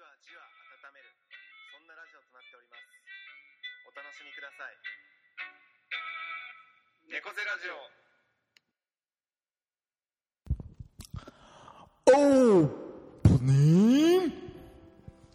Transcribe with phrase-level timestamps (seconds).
[0.00, 1.12] る
[1.76, 2.88] そんなラジオとなっております
[3.84, 4.80] お楽しみください
[7.12, 7.76] 猫背ラジオ
[12.08, 12.68] おー
[13.22, 14.32] ポニー？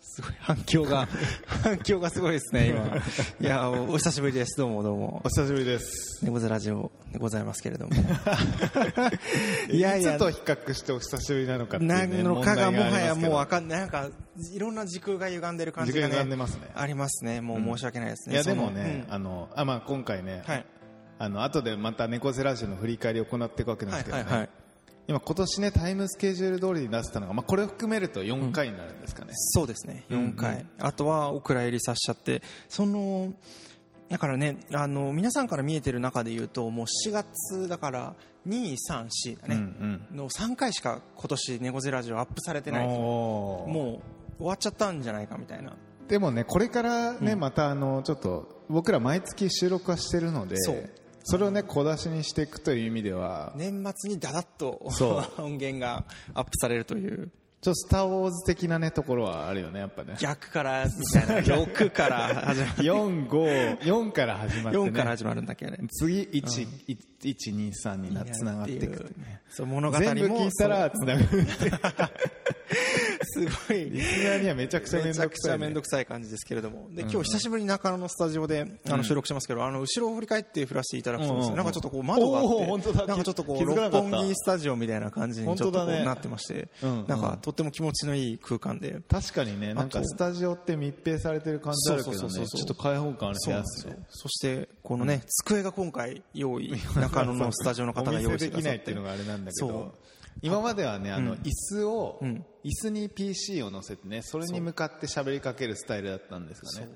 [0.02, 1.08] すごい反響が、
[1.64, 2.98] 反響がすごいですね、今。
[3.40, 4.58] いや、おお久しぶりです。
[4.58, 5.30] どうもどうもお。
[5.30, 6.26] 久しぶりです。
[6.26, 7.94] 猫背ラジオでございますけれども。
[9.72, 10.16] いやいや。
[10.16, 13.80] いつと比較してお久しぶりなのかっていう、ね、何のかがもはやもうわかかんない。
[13.80, 14.10] なんか、
[14.54, 16.04] いろんな時空が歪んでる感じがね。
[16.04, 17.42] 時空歪んでますねありますね。
[17.42, 18.36] もう申し訳ないですね。
[18.36, 20.66] いやでもね、うんあの、あ、まあ今回ね、はい。
[21.20, 24.24] あの、後でまた猫背ラジオの振り返りを行っていくわけなんですけどね。
[24.24, 24.50] はいはいはい
[25.08, 29.32] 今今年ね、タイムスケジュール通りに出せたのが、まあこれを含めると4回になるんですかね。
[29.34, 33.34] そうですね、うんうん4回、あとはお蔵入りさせちゃって、その
[34.10, 38.16] だからねあの、皆さんから見えてる中で言うと、もう4月だから、
[38.48, 44.02] 2、3、4だね、うんの3回しか今年ネゴゼラジオアップされてない、も
[44.38, 45.76] う終わっちゃったんじゃないかみたいな、
[46.08, 47.40] でもね、これからね、うん。
[47.40, 50.58] またあの、ちょっと、僕ら毎月収録はしてるので、
[51.24, 60.16] それをね、小出しにしていくという意味では、年末にだだっとそ 音源がアップされるという、ちょっとスター・ウォーズ的なね、ところはあるよね、やっぱね。
[60.20, 64.86] 逆からみたいな、6から始まる、 4、5、4から始まってね。
[64.86, 65.78] 4から始まるんだっけね。
[65.90, 69.42] 次、1、1、2、3にな、つながっていくね。
[69.50, 71.28] そう物語も全部聞いたらつながる。
[73.28, 73.90] すごい。
[73.90, 75.56] リスナーにはめちゃくちゃめんめちゃくちどくさい、ね。
[75.56, 76.88] ゃ面倒くさい感じですけれども。
[76.92, 89.02] で今日久しぶりに中野のスタジオであの収録してますけど、あの後ろを振り返って振らせていただくとですね、なんかちょっとこう窓があってなんかちょっとこう六本木スタジオみたいな感じにちょっとなってまして、なんかとっても気持ちのいい空間で。
[89.10, 98.62] 確かにね、なんかスタジオって密閉されてる感じあるけどね、ちょっと開放感ある部屋ですねそしてこのね、机が今回用意中野のスタジオの方が用意してくださって。
[98.62, 99.70] できないっていうのがあれなんだけそう。
[99.70, 99.96] ど、
[100.42, 101.40] 今まではね、あの、うん。
[101.40, 102.46] 椅子を、うん。
[102.64, 106.90] 椅子に PC を乗せてね、それに向かって喋りかけるスタイルだったんですがね。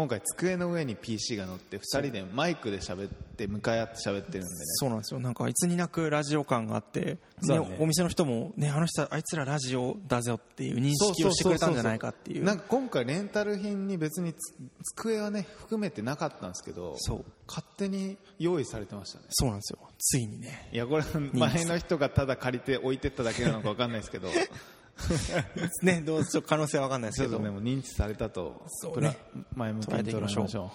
[0.00, 4.46] 今回机の上に PC が乗って二人でマイクで喋って向かい合って喋ってるんでね。
[4.76, 5.20] そうなんですよ。
[5.20, 7.58] なんかいつになくラジオ感があって、ね。
[7.58, 12.44] ねお店の人も、ね、あの人あいつらラジオだぜよっていう認識をしてくれたんじゃないかっていう。
[12.44, 14.54] なんか今回レンタル品に別につ
[14.94, 17.24] 机はね含めてなかったんですけどそう。
[17.46, 19.26] 勝手に用意されてましたね。
[19.28, 19.80] そうなんですよ。
[19.98, 20.70] ついにね。
[20.72, 24.28] いやこれ前の人がただ借りて置いてっただけなのか分かんないですけど
[25.82, 27.30] ねどうちょっと可能性は分かんないですけど。
[27.30, 29.16] ちょっとでも認知されたとそね。
[29.54, 30.72] 前向きに捉えましょ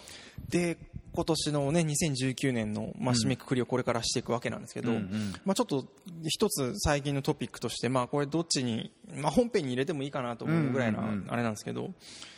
[0.50, 0.78] で
[1.13, 5.34] 今年のね2019年の、まあ、締めくくりをこれからしていくわけなんですけど、うんうん。
[5.46, 5.85] まあ、ちょっと
[6.24, 11.00] 一つ最近のトピックとして、まあ、これどっちに、まあ、本編に入れてもいいかなと思うぐらいな
[11.30, 11.91] あれなんですけど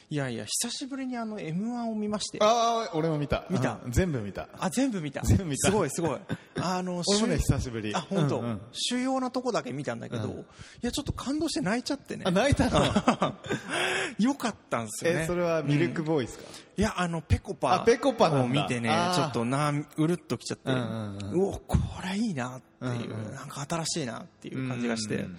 [0.09, 2.37] いやいや久しぶりにあの m 1を見まして。
[2.41, 3.43] ああ俺も見た。
[3.49, 3.77] 見た？
[3.83, 3.91] うん。
[3.91, 4.47] 全部見た。
[4.57, 5.19] あ全部見た。
[5.21, 5.69] 全部見た。
[5.69, 6.19] すごいすごい。
[6.61, 7.93] あの 俺もね主久しぶり。
[7.93, 8.61] あ本当、うんうん。
[8.71, 10.31] 主要なとこだけ見たんだけど、うん。
[10.39, 10.45] い
[10.81, 12.23] やちょっと感動して泣いちゃってね。
[12.25, 12.79] あ泣いたの？
[14.17, 15.23] よかったんですよね。
[15.23, 16.45] えそれはミルクボーイですか？
[16.77, 21.41] いやあのペコパあペコパを見てねちょっとなうるっときちゃって、うんうんうん。
[21.49, 23.35] おこれいいなっていう、うんうん。
[23.35, 25.37] なんか新しいなっていう感じがして、うんうん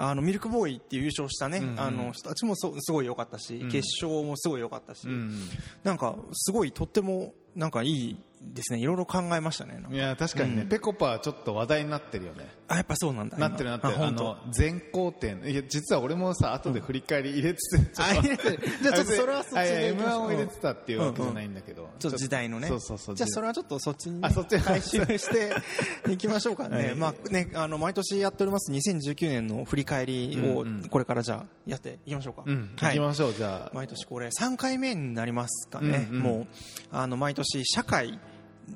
[0.00, 1.80] あのミルクボーイっていう優勝したね、んうん。
[1.80, 5.36] あの人たちもそすごい良かったし、決勝もすごい良かったし、うん。
[5.82, 8.78] なんかすごいとってもなんかいいですね。
[8.78, 9.82] いろいろ考えましたね。
[9.90, 10.68] いや確かにね、うん。
[10.68, 12.48] ペコパはちょっと話題になってるよね。
[12.68, 13.36] あやっぱそうなんだ。
[13.38, 14.04] なってるなってる。
[14.04, 18.58] あの全工程いや実は俺もさ後で振り返り入れてて、ちょっとあ入れてる。
[18.82, 20.20] じゃあちょっとそれはそっちであいや行きましょう。
[20.20, 22.68] M1 を入れてたっていうわけじゃないんだけど、ちょっと時代のね。
[22.68, 23.16] そうそうそう。
[23.16, 24.58] じゃあそれはちょっとそっちに、ね、あそっち。
[24.58, 25.52] 回収して
[26.12, 26.94] いきましょうかね、はい。
[26.94, 30.88] まあねあの毎年やっております2019年の振り返りをうんうん。
[30.88, 32.98] これからじゃあやっていきましょうか、うんはい。
[32.98, 33.70] 行きましょうじゃあ。
[33.74, 36.22] 毎年これ3回目になりますかね、うんうん。
[36.22, 36.46] もう
[36.90, 38.18] あの毎年社会、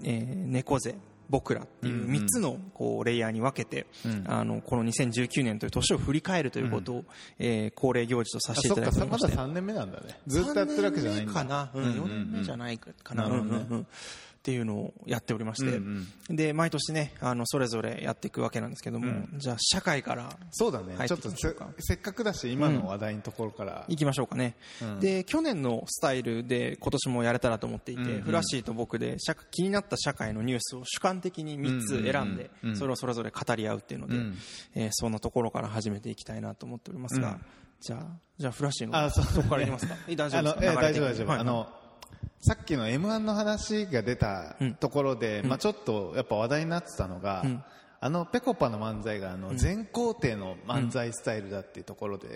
[0.04, 0.94] えー猫背
[1.30, 2.22] 僕らっていううんうん。
[2.24, 4.24] 3つのこうレイヤーに分けて、うん。
[4.26, 7.04] あのこの2019年という年を振り返るということを、
[7.38, 9.00] えー恒例行事とさあせていただいて。
[9.00, 10.18] おりまして3年目なんだね。
[10.26, 11.32] ずっとやってるわけじゃないんだ。
[11.32, 11.82] 3年目かな、うん。
[11.82, 13.86] うんうんうん4年目じゃないかな、なるほどねうんうんうん
[14.42, 19.38] っていうのをやっておりまして、うんで毎年ねあのそれぞれやっていくわけなんですけども、うん。
[19.38, 20.96] じゃあ社会からそうだね。
[21.06, 25.00] ちょっとせっかくだし今の話題のところから、いきましょうかね、うん。
[25.00, 28.22] で去年のスタイルで今年もやれたらと思っていて、うんうん。
[28.22, 34.38] フラッシーと僕で社気になった社会のニュースを主観的に3つ選んで、うんうんうんそれをそれぞれ語り合うっていうので、うん。
[34.74, 37.40] えーそんなところから始めていきたいなと思っておりますが、うん。
[37.80, 38.06] じゃあ
[38.38, 39.24] じゃあフラッシーのあそう。
[39.24, 39.94] そこからいきますか。
[40.08, 40.54] 大丈夫です。
[40.54, 41.38] かえ大丈夫大丈夫、はい。
[41.38, 41.68] あの
[42.42, 47.64] さっきの m 1の話が出たうんところで、まあ、ちょっとやっぱ話題になってたのが、うん。
[48.04, 52.30] あのぺこぱの漫才があの全工程の漫才スタイルだっていうところで、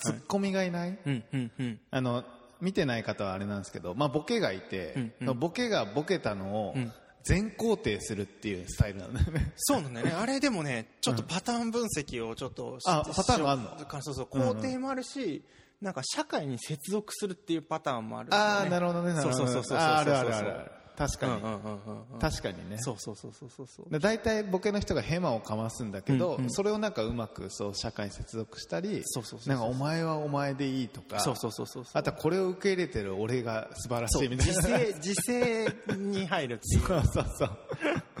[0.00, 1.80] ツッコミがいない、うんうんうん。
[1.90, 2.24] あの
[2.62, 5.38] 見てない方はあれなんですけど、まあ、ボケがいて、うんうん。
[5.38, 6.90] ボケがボケたのをうん。
[7.24, 9.52] 全肯定するっていうスタイルなんだよね。
[9.54, 10.12] そうなんだよね。
[10.12, 13.70] あれでもね、ちょっとパターン分析をちょっとしあパターンがあんの？
[14.00, 15.44] そうそう、肯定もあるし、
[15.82, 20.72] なんか社会に接続するっていうパターンもあるね、ああなるほどねなるほどそうそうそうそうあるあるある。
[20.96, 22.76] 確かに、うんうんうん確かにね。
[22.78, 23.66] そうそうそうそうそう。
[23.66, 26.50] そうで大体ボケの人がヘマをかますんだけど、うんうん。
[26.50, 29.48] それをなんかうまくそう社会に接続したりそうそうそうそう。
[29.48, 34.52] なんかお前はお前でいいとかそうそうそうそうあとはこれを受け入れてる俺が素晴らしいみたいな。
[34.52, 36.82] 時勢時勢に入るっていう。
[36.86, 37.26] そうそう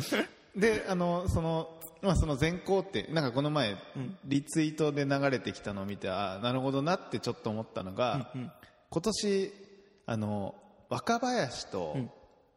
[0.00, 0.26] そう。
[0.56, 1.68] であのその
[2.02, 3.76] まあ、その前行ってなんかこの前、
[4.24, 8.32] リツイートで流れてきたのを見てあなるほどなってちょっと思ったのが、
[8.90, 9.52] 今年
[10.06, 10.54] あの
[10.88, 11.96] 若林と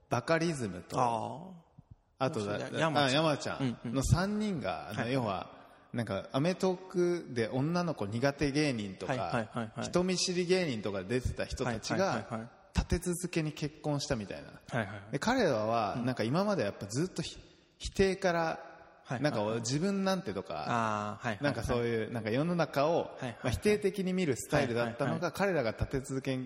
[0.09, 2.97] バカリズムと、ああとだ山ちゃん。
[2.97, 5.55] あ山ちゃんの3人が、あのはい要は
[5.93, 9.85] なんかアメトークで女の子苦手芸人とはいはいかはいはい。
[9.85, 14.49] 人見知り芸人とか出てた人たちはいはいはいはいが立て続けに結婚したみたいな。
[14.71, 15.11] あはいはい。
[15.13, 17.37] で彼らはなんか今までやっぱずっとひ
[17.77, 18.59] 否定から
[19.05, 19.21] はい。
[19.21, 26.37] なんか自分なんてとかなんかそういうなんか世の中をまあ否定的に見るスタイルだったのはいが彼らが立て続け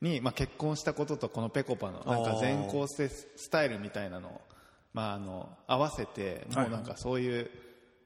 [0.00, 4.40] にまあ結婚したこととこのぺこぱのなんか全校ススタイルみたいなのを
[4.92, 7.50] まああの合わせてもうなんかそういう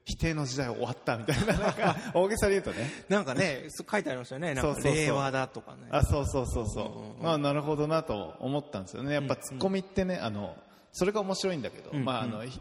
[0.04, 2.88] 否定の時代終わったみたいな なんか大げさで言うとね。
[3.08, 4.54] なんかね書いてありましたよね。
[4.54, 4.94] なんかそうそうそう。
[4.94, 5.88] 令和だとかね。
[5.90, 7.22] あそうそうそうそう。
[7.22, 9.14] まあなるほどなと思ったんですよね。
[9.14, 10.56] やっぱツッコミってねあの
[10.92, 12.60] それが面白いんだけどまああのひ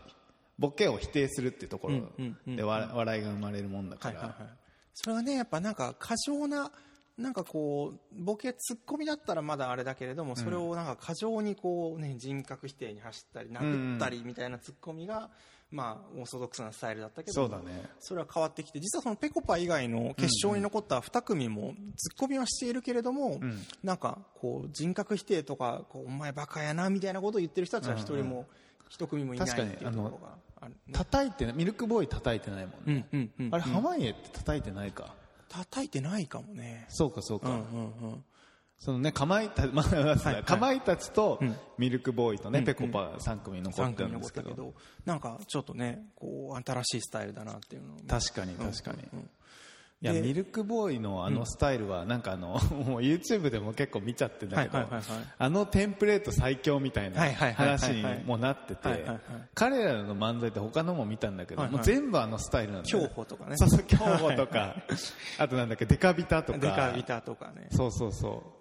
[0.58, 2.12] ボケを否定するっていうところ
[2.48, 4.20] でわ笑いが生まれるもんだから。
[4.20, 4.50] はいはいはい。
[4.94, 6.72] それはねやっぱなんか過剰な
[7.18, 15.30] なんかこうボケツッコミだったらまだあれだけれどもそれをなんか過剰にこうね人格否定に走ったり殴ったりみたいなツッコミが
[15.72, 17.90] まあオーソドックスなスタイルだったけどそうだね。
[18.00, 23.40] それは変わってきて実はそのぺこぱ以外の決勝に残った2組もツッコミはしているけれども、
[23.84, 28.46] なんかこう人格否定とかこうお前バカやなみたいなことを言ってる人たちは一人も
[28.90, 30.45] 一組もいないっていうところが
[30.92, 33.08] 叩いてミルクボーイ叩いてないもんね。
[33.12, 33.56] うんうんうん。
[33.56, 35.14] あれ濱家って叩いてないか。
[35.50, 36.86] 叩いてないかもね。
[36.90, 38.24] そうかそうか、うんうんうん。
[38.78, 41.40] そのねかまいた、 まあはいかまいたちと
[41.78, 44.50] ミルクボーイとね、ぺこぱ3組残3ってるんですけど。
[44.50, 44.74] けど
[45.06, 49.08] なんかちょっとねこう新しいスタイルだなっていうのを確かに確かに、
[50.02, 55.26] いやでミルクボーイのあのスタイルはなんかあの、 もう YouTube でも結構見ちゃってんだけど、はいはいはいはい。
[55.38, 57.22] あのテンプレート最強みたいな
[57.54, 59.20] 話にもなっててはいはいはい
[59.54, 61.78] 彼らの漫才って他のも見たんだけど、はいはい。
[61.78, 63.58] もう全部あのスタイルなんだよ競歩とかね。
[63.58, 64.76] そうそう競歩とか。
[65.40, 66.60] あとなんだっけデカビタとか。
[66.60, 67.68] デカビタとかね。
[67.72, 68.55] そうそうそう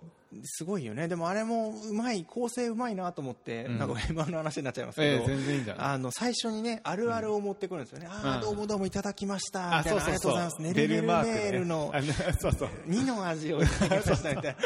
[0.44, 1.08] すごいよね。
[1.08, 9.78] でもあれもうまい構成うまいなと思って、なんか M−1 の話になっちゃいますけど、えいいあの最初にねあるあるを持ってくるんですよね、ああどうもどうもいただきました。
[9.78, 10.04] みたいな。
[10.04, 10.62] ありがとうございます。
[10.62, 11.92] ねベルメルメールの。
[11.94, 12.02] あ
[12.40, 12.68] そうそう。
[12.88, 14.56] 2の味をいただきましたみたい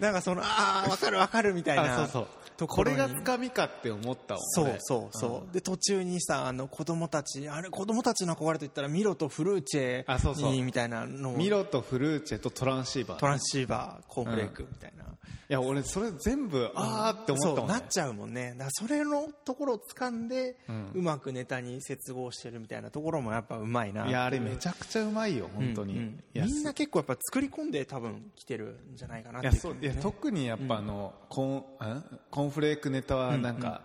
[0.00, 0.06] な。
[0.08, 2.26] なんかそのああ分かる分かるみたいなあそうそう。
[2.56, 10.52] とここれがつかみかって思ったわそう俺そうそう、で途中にさあの子供たちあれ子供たちの憧れと言ったらミロとフルーチェあそうそう。
[10.52, 11.36] にみたいなのを。
[11.36, 13.18] ミロとフルーチェとトランシーバー。
[13.20, 15.04] トランシーバーコーンフレークみたいな、
[15.50, 17.74] いや俺それ全部あーって思ったもんね。
[17.74, 18.50] そうなっちゃうもんね。
[18.52, 20.28] だからそれのところを掴ん。
[20.28, 20.56] で、
[20.94, 25.98] うまくネタに接合してるみたいなところもやっぱうまいないやあれめちゃくちゃうまいよ本当に、うん。
[26.00, 33.82] うんみんな結構やっぱ作り込んで多分来てるんじゃないかなっいやていうそういや特にやっぱあの、コーンあコーンフレークネタはなんか、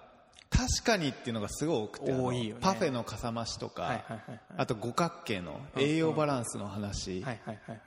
[0.55, 2.55] 確かにっていうのがすごい多くてね。
[2.61, 4.39] パフェのかさ増しとか、はいはいはいはい。
[4.57, 7.25] あと五角形の栄養バランスの話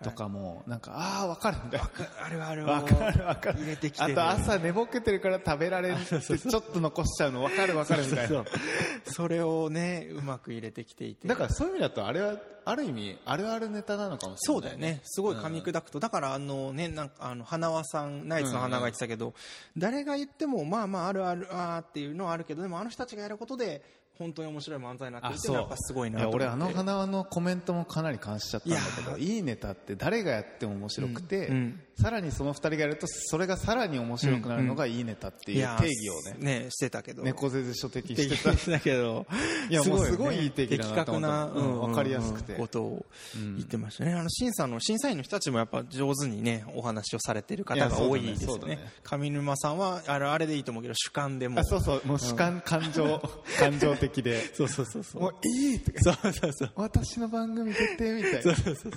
[0.03, 1.89] とかもなんかああ分かるみたいな
[2.25, 3.61] あるあるわかるわかる。
[3.61, 4.21] 入れてきてる。
[4.21, 8.29] あと朝寝ぼけてるから食べられんってちょっと残しちゃうの分かる分かるみたいな。
[8.29, 8.47] そう
[9.05, 11.29] それをねうまく入れてきていて。
[11.29, 12.37] だからそういう意味だとあれは
[12.69, 15.01] ある意味あるあるネタなのかもしれないそうだよね。
[15.05, 19.35] すごい噛み砕くと、だからあのねなんかあの花輪さんナイツの花が言ってたけど、
[19.77, 23.83] 誰が言ってもまあまああるあるあーっていうのはあるけどでもあの人たちがやることで
[24.19, 25.53] 本当に面白い漫才になってるっていう。
[25.53, 36.63] のはやっぱすごいな俺あの花輪のコメントもかなり感じちゃったんだけどいいいネタって誰がやっても面白くて、うんうんさらにその二人がやるとそれがさらに面白くなるのがいいネタっていう定義をね。
[36.65, 37.23] ねしてたけど。
[37.23, 38.81] 猫背で書籍してた。
[38.81, 39.27] けど。
[39.71, 41.47] いやもうすごいよねいい定義だなと思った。
[41.47, 42.53] 的確な、うんわかりやすくて。
[42.55, 48.47] ことを言ってましたね、あの審査の審査員の人たちもやっぱ上手にねお話をされてる方が多いですよね。
[48.47, 48.93] いやそうだね。
[49.03, 51.61] 上沼さんはあれあれでいいと思うけど主観でも。
[51.61, 53.23] あそうそうもう主観感情、
[53.59, 54.37] 感情的で。
[54.55, 55.23] そうそうそうそう。
[55.23, 56.71] もういいとかそうそうそう。
[56.77, 58.37] 私の番組出てみたいな。
[58.37, 58.93] ねそうそう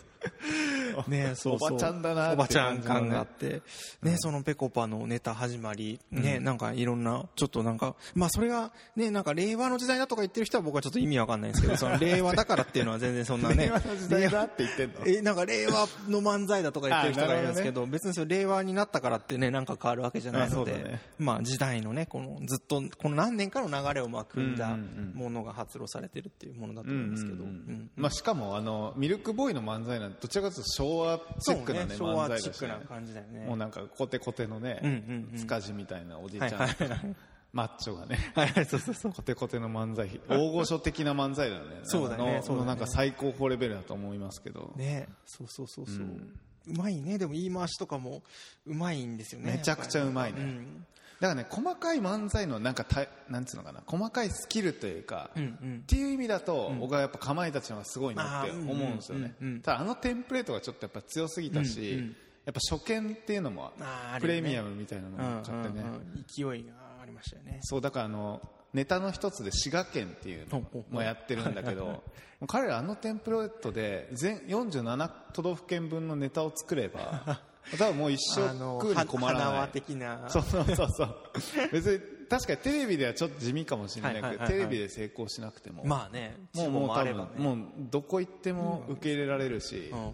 [1.46, 3.62] おばちゃんだなおばちゃん感があって、
[4.02, 13.66] ね、そのぺこぱのネタ始まり、ね、なんかいろんな、ちょっとなんか、まあそれが、ね、なんか令和の時代だとか言ってる人は僕はちょっと意味わかんないんですけど、 その令和だからっていうのは全然そんなね。
[13.66, 15.06] 令和の時代だって言ってんの。
[15.06, 24.76] え、なんか令和の漫才だとか言ってる人がいるんですけあど、別にそれ令和になったからってね、なんか変わるわけじゃないので、まあ時代のね、このずっと、この何年かの流れをまあ組んだ
[25.14, 32.54] ものが発露されてるっていうものだと思うんですけど、うんまあ、しかもあのミルクボーイの漫才なんてどちらかというと昭昭和チックなねね昭和漫才だしね。
[32.54, 33.46] チックな感じだよね。
[33.46, 35.38] もうなんかコテコテのね、うんうんうん。
[35.38, 37.16] 塚地みたいなおじいちゃん、はいはいはい。
[37.52, 38.18] マッチョがね。
[38.36, 38.66] はいはい。
[38.66, 39.14] そうそうそう。
[39.14, 40.08] コテコテの漫才。
[40.28, 41.80] 大御所的な漫才だよね。
[41.84, 42.60] そうだねのそうだね。
[42.62, 47.18] のなんか最高峰レベルだと思いますけど、ねそうそうそうそう、うまいね。
[47.18, 48.22] でも言い回しとかも
[48.66, 49.54] うまいんですよね。
[49.58, 50.42] めちゃくちゃうまいね。
[50.42, 50.86] うん。
[50.86, 55.76] だからね細かい漫才のなんかたなんつうのかな細かいスキルというか、うんうん。
[55.84, 59.62] っていう意味だと、僕はやっぱかまいたちの方がすごいなって思うんですよね、うんうんうん。
[59.62, 63.74] ただあのテンプレートがちょっとやっぱ強すぎたし、うんうんやっぱ初見っていうのも
[64.20, 66.26] プレミアムみたいなのもあっちゃってね、うんうんうん。
[66.28, 67.60] 勢いがありましたよね。
[67.62, 68.42] そうだからあの
[68.74, 72.04] ネタの一つで滋賀県っていうのもやってるんだけど
[72.48, 77.42] 彼らあのテンプレートで全47都道府県分のネタを作れば
[77.78, 79.70] 多分もう一生食うに困ら花輪ない。
[79.70, 81.16] 的なそうそうそうそう。
[81.72, 84.50] 別に確かにテレビではちょっと地味かもしれないけど、はいはいはい。
[84.52, 90.14] はいテレビで成功しなくても、まあねもうもう多分ねもうどこ行っても受け入れられるし、うん。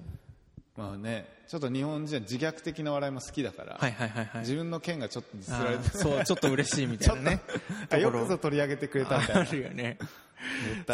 [0.78, 4.42] まあねちょっと日本人は自虐的な笑いも好きだから、はいはいはいはい。
[4.42, 7.42] 自分の県がちょっとディスあられてーそうちょっと嬉しいみたいなね。
[7.90, 9.42] あよくぞ取り上げてくれたみたいな。
[9.48, 9.98] あるよね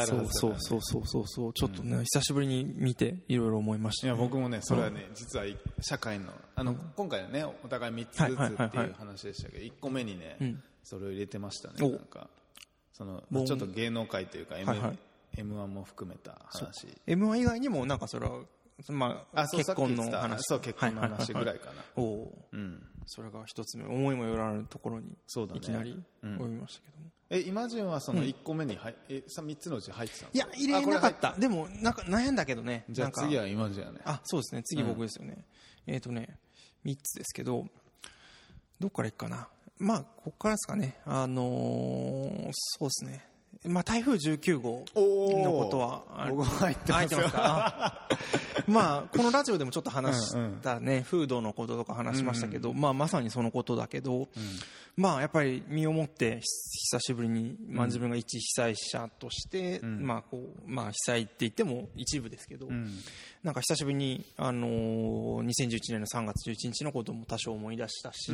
[0.06, 5.46] そうそうそうそうそうそうちょっとね、久しぶりに見ていろいろ思いました、いや僕もねそれはね、実は
[5.82, 8.86] 社会のあの、今回はねお互い3つずつはいはいはいはいってい。
[8.86, 10.64] う話でしたけど1個目にね、ん。
[10.84, 11.76] それを入れてましたね。
[11.82, 11.90] お。
[11.90, 12.30] なんか
[12.94, 14.98] そのちょっと芸能界というか M、はいはい。
[15.38, 16.88] M 1も含めた話。
[17.08, 18.42] m 1以外にもなんかそれは、
[18.90, 20.42] まあ、あ結婚の話。
[20.44, 25.60] そう結婚の話ぐらいかな、おおーうんそれが一つ目思いもよらぬところにそうだね。
[25.60, 26.38] いきなりうん。
[26.38, 31.36] 及びましたけども、え今順はその1個目に入、えさ3つのうち入ってたのいや入れなかった。
[31.38, 32.86] でもなんか悩んだけどね。
[32.90, 34.00] じゃあ次は今順やね。
[34.06, 34.64] あそうですね。
[34.64, 35.46] 次僕ですよね、
[35.88, 36.38] えっ、とね
[36.86, 37.66] 3つですけど
[38.80, 39.48] どっからいくかな。
[39.78, 40.98] まあここからですかね。
[41.06, 43.31] あのーそうですね
[43.68, 46.04] まあ台風19号のことは
[46.46, 47.32] 入ってますか？
[47.36, 48.08] あ。
[48.68, 54.30] まあこのラジオでもちょっと話したね、フードのこととか話しましたけど、まあまさにそのことだけど、
[54.98, 62.68] まあやっぱり身をもってひ久しぶりに、まあ自分が一被災者として、まあこう、まあ被災って言っても一部ですけど、
[63.44, 68.32] なんか久しぶりに、あのー2011年の3月11日のことも多少思い出したし、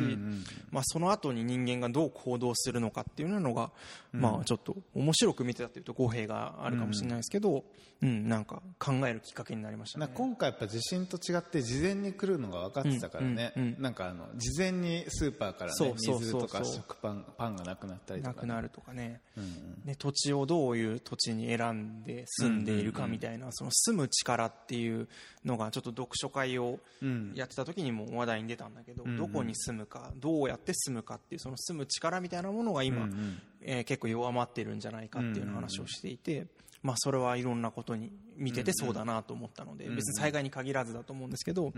[0.69, 3.71] まあその後に人間がどう行動するのかっていうのが、
[4.11, 7.63] まあちょっと面白く見てたっていうと語弊があるかもしれないですけど、
[8.01, 10.05] うん、なんか考えるきっかけになりましたね。
[10.05, 10.11] な。
[10.13, 16.19] 今回やっぱ地震と違って事前に来るのが分かってたからね、うんうんうんなんかあの事前にスーパーから、ね、そうそうそうそう。
[16.19, 19.51] 水とか食パンパンがなくなったりとか、ね、なくなるとかね,、うんうん。
[19.85, 24.96] ね土地をどういう土地に選んで住んでいるかみたいな、その住む力っていう
[25.45, 27.33] のがちょっと読書会をうん。
[27.35, 33.41] やってた時にも話題に出たんだけど、どこに住むかどうやって住むかっていうその住む力みたいなものが今、うんうん。
[33.61, 36.47] えー結構弱まってるんじゃないかっていう話をしていて、
[36.83, 41.73] まあ、それはいろんなことに見ててそうだなと思ったので、別に災害に限らずだと思うんですけど、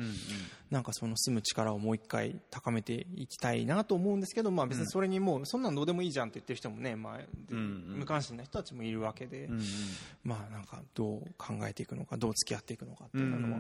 [0.70, 9.50] なんかその住む力をもう一回高めていきたいなと思うんですけど、まあ、別にそれにもうそんなんどうでもいいじゃんって言ってる人もね、まあ無関心な人たちもいるわけで、
[10.24, 13.60] まあなんかどう考えていくのかどう付き合っていくのかっていうのは、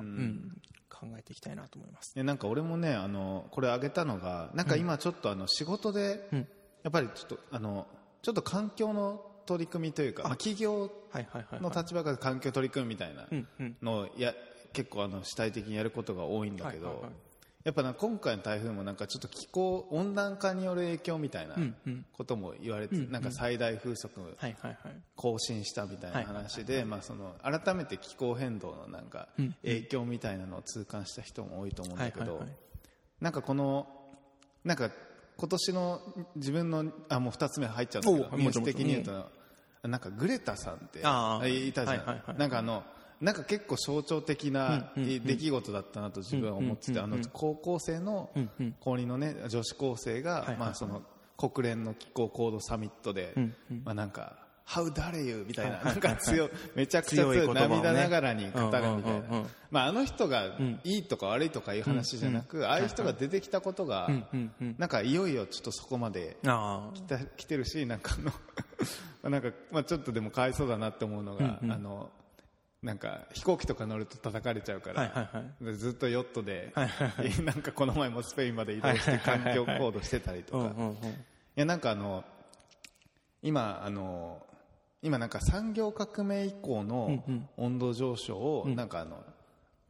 [0.90, 2.14] 考えていきたいなと思います。
[2.16, 6.48] でなんか俺もねあのこれ挙げたのがなんか今ちょっとあの仕事で、うん。
[6.84, 7.88] やっぱりちょっとあの
[8.22, 10.92] ちょっと環境の取り組みというかまあ、企業
[11.54, 13.76] の立場から環境取り組みみたいなうんうん。
[13.82, 14.36] のをや
[14.74, 17.04] 結構あの主体的にやることが多いんだけど、
[17.64, 22.06] やっぱな今回の台風もなんかちょっと気候温暖化による影響みたいなうんうん。
[22.14, 23.12] ことも言われて、うんうん。
[23.12, 24.38] なんか最大風速
[25.16, 32.46] 更新したみたいな話で、まあ、その改めて気候変動のなんかうん影響みたいなのを痛感した人も多いと思うんだけど
[33.20, 33.88] なんかこの
[34.64, 34.92] なんか
[35.38, 36.02] 今年の
[36.36, 39.39] 自分のあもう2つ目入っちゃったけどおニュースもちろん的に言うと
[39.84, 42.22] なんかグレタさんっていたじゃん、はいはい。
[42.26, 42.84] はいなんかあの
[43.22, 48.30] なんか結構象徴的な出来事だったなと自分は思っててあの高校生の
[48.80, 51.02] 高2のね女子高生がまあその
[51.38, 53.34] 国連の気候行動サミットで
[53.84, 54.38] まあなんか
[54.70, 57.54] How dare you みたいなはいはいなんか強い めちゃくちゃ強いね。
[57.56, 64.26] 涙ながらに語るみたいうんうんうんうなんまああの人がいいとか悪いとかいう話じゃなくああいう人が出てきたことがうん。
[64.32, 64.52] うん。
[64.62, 64.76] うん。
[64.78, 68.34] なんかいよいよちょっとそこまであ来た来てるしなんかあのま
[69.24, 72.12] あ なんかまあちょっとでもかわいそうだなって思うのがあの
[72.84, 75.66] なんか飛行機とか乗ると叩かれちゃうかあはいらはいはい。
[75.66, 77.32] でずっとヨットではいはい。
[77.44, 80.58] なんかこの前もスペインまで移動して環境行動してたりとか。
[80.60, 80.94] うんうんうん。
[80.94, 81.16] い
[81.56, 82.24] やなんかあの
[83.42, 84.46] 今あの
[85.02, 87.24] 今なんか産業革命以降の
[87.58, 89.24] 温度上昇をなんかあの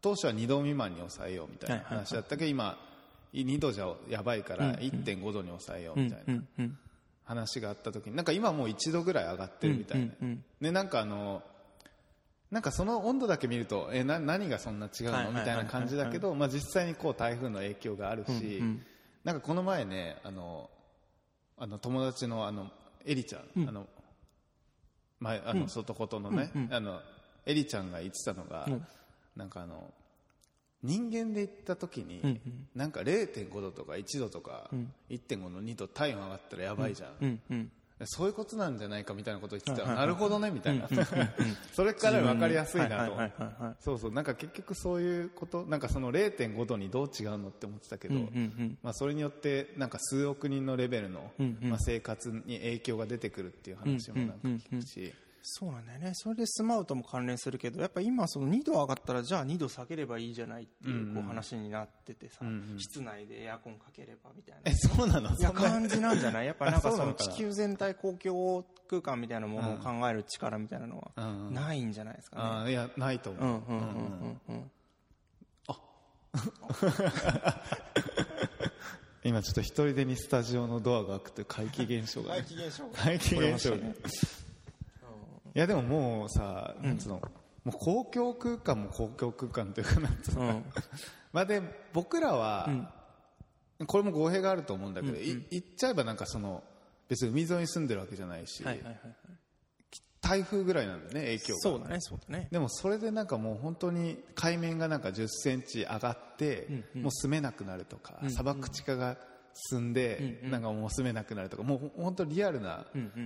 [0.02, 2.78] 当初は2度未満に抑えようみたいな話だったけど今
[3.34, 6.70] 2度じゃやばいから1.5度に抑えようみたいな
[7.24, 11.44] 話があった時になんか今もう1度ぐらい上がってるみたいな、でなんかあの
[12.52, 15.32] なんかその温度だけ見るとえな何がそんな違うの？
[15.32, 18.64] みたいな感じだけど、まあ、実際にこう台風の影響があるし、
[19.24, 20.70] なんかこの前ねあの
[21.58, 22.72] あの友達のあの
[23.06, 23.86] エリちゃん、あの
[25.20, 27.02] 前あの外ことのね、あの
[27.46, 28.86] エリちゃんが言ってたのが、うん。
[29.36, 29.94] なんかあの
[30.84, 32.40] 人間で行った時に、うん
[32.76, 34.70] なんか0.5度とか1度とか、
[35.10, 37.72] 1.5の2度体温上がったらやばいじゃん、うんうん
[38.06, 39.90] そういうことなんじゃないかみたいなこと言ってた。
[39.90, 40.88] ら、なるほどねみたいな、
[41.74, 43.18] それから分かりやすいなと、
[43.80, 44.12] そうそう。
[44.12, 48.30] なんか結局そういうことなんかその0.5度にどう違うのって思ってたけど、うんうんう
[48.64, 48.78] ん。
[48.82, 51.70] まあ、それによってなんか数億人のレベルの、うんうん。
[51.70, 56.12] まあ、生活に影響が出てくるっていう話もなんか聞くし、そうなんだよね。
[56.14, 62.46] それでスマウトも関連するけどやっぱ今その2度上がったらじゃあ2度下げればいいじゃないっていうこう話になっててさ、
[62.78, 64.62] 室内でエアコンかければみたいな。
[64.66, 65.36] えそうなの？
[65.36, 66.46] いや感じなんじゃない？
[66.46, 71.54] やっぱなんかあその地球全体公共空間みたいなものを考える力みたいなのはうん。
[71.54, 72.44] ないんじゃないですかね。
[72.44, 74.56] あーいやないと思う、うんうんうんうん。
[74.56, 74.72] うん
[79.24, 82.90] 今ちょっと一人でにスタジオのドアが開くという怪奇現象が、怪奇現象が。
[82.98, 83.78] 怪奇現象が、
[85.56, 87.22] いやでももうさ、なんつうの？
[87.64, 90.64] もう公共空間も公共空間というかなんつうの、うん。
[91.34, 91.62] まあで
[91.94, 92.70] 僕らは、
[93.88, 96.64] これも語弊があると思うんだけど、い言っちゃえばなんかその
[97.08, 99.16] 別に海沿いに住んでるわけじゃないし、はいはいはいはい。
[100.22, 101.60] 台風ぐらいなんだよね影響が。
[101.62, 102.48] そうだねそうだね。
[102.52, 109.18] でもそれでなんかもう本当に海面がなんか10センチ上がって、もう住めなくなるとか、砂漠地化が
[109.72, 112.86] 進んで、なんかもう住めなくなるとかもう本当リアルな、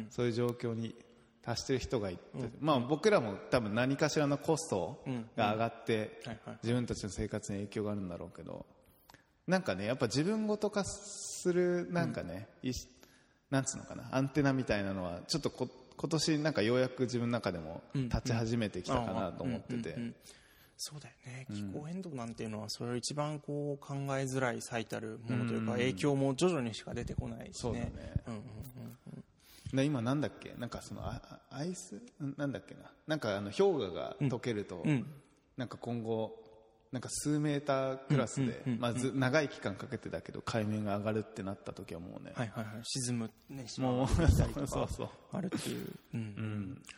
[0.09, 0.95] そういう状況に
[1.43, 2.19] 達してる人がいて、
[2.59, 5.03] まあ僕らも多分何かしらのコスト
[5.35, 6.19] が上がって、
[6.63, 8.65] 自分たちの生活に影響があるんだろうけど
[9.47, 12.87] なんかねやっぱ自分ごと化するなんかね、いし
[13.49, 19.99] なんつうのかなアンテナみたいなのはちょっとこ今年なんかようやく自分の中でも立ち始めてきたかなと思ってて、うん。
[19.99, 20.03] うん。
[20.05, 20.15] うん。
[20.75, 21.45] そうだよね。
[21.49, 27.85] 気候変動なんていうのはそれを一番こう考えづらい最たるものというか影響も徐々にしか出てこないしそうだね。
[27.85, 28.41] ねうんうん
[29.15, 29.22] うん
[29.73, 30.53] で今なんだっけ？
[30.57, 31.95] なんかそのああアイス？
[31.95, 32.01] ん
[32.37, 32.81] なんだっけな？
[33.07, 35.05] なんかあの氷河が溶けると、ん。
[35.57, 36.39] なんか今後
[36.91, 42.73] なんか数メータークラスで、まあ、ず長い期間かけてだけど海面が上がるってなった時はもうね、はいはいはい。
[42.83, 45.09] 沈むね島もうがたりとかそうそう。
[45.31, 46.81] あるっていう、うん。
[46.85, 46.93] と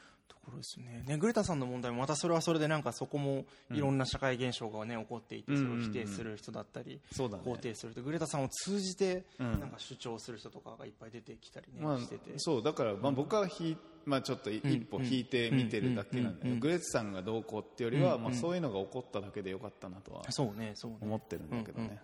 [0.46, 1.04] ころですね。
[1.06, 7.44] ねグレタさんの問題もまたそれはそれでなんかそこもいろんな社会現象がね起こっていてそれを否定する人だったりそうだね。
[7.46, 9.60] 肯定する人グレタさんを通じてん。
[9.60, 20.98] なんか主張する人とかがいっぱい出てきたりねまあしてて、そうだから、まあ、僕はひ、まあ、ちょっとい一歩引いて見てるだけなんだけど、グレーツさんがどうこうっていうよりは、まあ、そういうのが起こっただけでよかったなとはそうねそうね。
[21.02, 22.00] 思ってるんだけどね。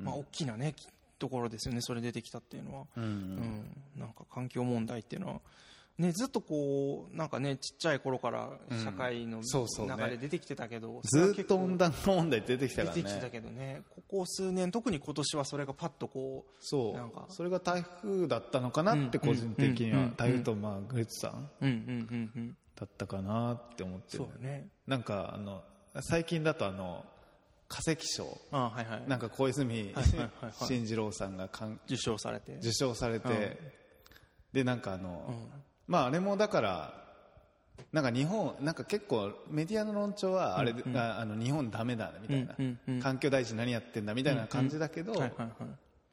[0.00, 0.86] まあ、大きなねき
[1.22, 3.04] ところですよねそれ出てきたっていうのは、うん。
[3.04, 4.00] うん。
[4.00, 5.40] なんか環境問題っていうのは、
[5.98, 8.50] ね、ずっとこうなんかねちっちゃい頃から
[8.82, 9.42] 社会の
[9.86, 13.02] 中で出てきてたけど、それはずっと温暖化問題出てきた出からね。
[13.02, 13.82] てきてたけどね。
[13.90, 17.26] ここ数年特に今年はそれがパッとこうそなんか。
[17.28, 21.50] うそれが台風だったのかなって個人的にはうんうん台風とまあグレーツさん。
[21.60, 24.68] うんうんうんうんだったかなって思ってるそうだね。
[24.86, 25.62] なんかあの
[26.00, 27.04] 最近だとあの
[27.68, 28.38] 化石賞。
[28.50, 29.04] あはいはい。
[29.06, 29.94] なんか小泉
[30.66, 32.54] 進次郎さんがかん受賞されて。
[32.54, 33.56] 受賞されて、うん。
[34.54, 37.02] でなんかあの、うんまああれもだから
[37.92, 43.02] なんか日本なんか結構メディアの論調はあれ、ああの日本ダメだみたいな、うんうんうん。
[43.02, 45.48] 環境大臣何やってんだみたいな感じだけど、はいはいはい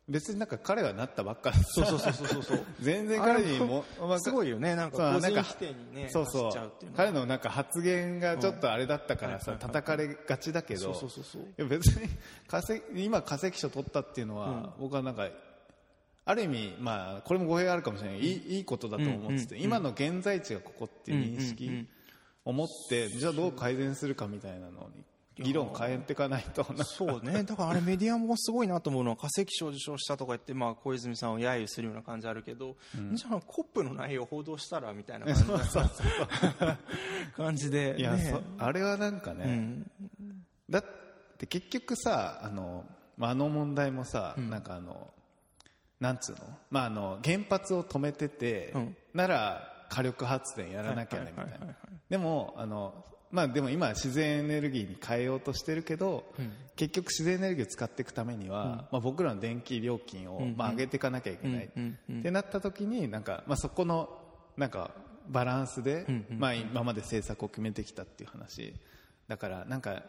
[0.10, 6.52] 別になんか彼はなったばっかりそうそうそうそうそう 全然彼にも、まあすごいよねなんそうか個人否定にねそうそう。
[6.98, 11.42] 彼のなんか発言がちょっとあれだったからさ、叩かれがちだけどそうそうそうそう。
[11.44, 12.10] いや別に
[12.48, 15.30] 化石今化石賞取ったっていうのは、僕はなんか
[16.30, 21.88] ある意味、まあ、これも語弊があるかもしれない、いいいいことだと思ってて、今の現在地がここっていう認識
[22.46, 26.86] を持って、じゃあどう改善するかみたいなのに議論を変えていかないとな。
[26.86, 32.76] そうね、だからあれメディアもすごいなと思うのは化石賞受賞したとか言って、まあ、小泉さんを揶揄するような感じあるけど、
[33.14, 35.44] じゃあコップの内容を報道したらみたいな感じ
[37.36, 38.16] 感じで、 いや、
[38.60, 39.92] あれはなんかね、うん。
[40.70, 40.86] だっ
[41.40, 42.86] て結局さあの,、
[43.18, 45.12] まあ、あの問題もさ、なんかあの
[46.00, 48.96] なんつうの,、まあ、あの原発を止めてて、うん。
[49.14, 51.76] なら火力発電やらなきゃねみたいな。
[52.10, 56.34] でもあのまあでも今自然エネルギーに変えようとしてるけど、
[56.76, 64.10] 結局自然エネルギーを使っていくためには、まあ、僕らの電気料金を、まあ、上げていかなきゃいけない、うんうんってなった時になんか、まあ、そこの
[64.58, 64.92] なんか
[65.28, 68.74] バランスで、まあ、今まで政策を決めてきたっていう話。
[69.28, 70.02] だからなんか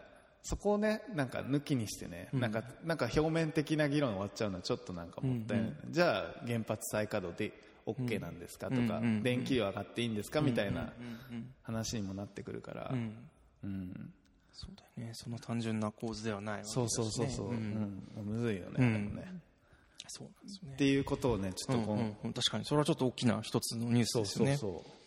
[0.43, 7.53] そこをねなんか抜きにしてね、なんかなんか表面的な議論終わっちゃうのはちょっとなんかもったいない、じゃあ原発再稼働で
[7.87, 13.17] OK なんですかとか、うんうん電気量上がっていいんですかみたいなうんうん話にもなってくるから、うん。
[13.65, 13.71] うん。
[13.71, 14.13] うん
[14.53, 15.13] そうだよね。
[15.15, 16.89] その単純な構図ではないわけだしね。
[16.89, 18.03] そうそうそうそう、ん。
[18.17, 18.25] うん。
[18.25, 19.17] むずいよね、うん。
[19.17, 19.25] ね。
[20.09, 20.75] そうなんですよね。
[20.75, 21.97] っていうことをねちょっとこう。
[21.97, 22.33] んうんうん。
[22.33, 22.65] 確かに。
[22.65, 24.57] それはちょっと大きな一つのニュースそうですよね。
[24.57, 25.00] そうそう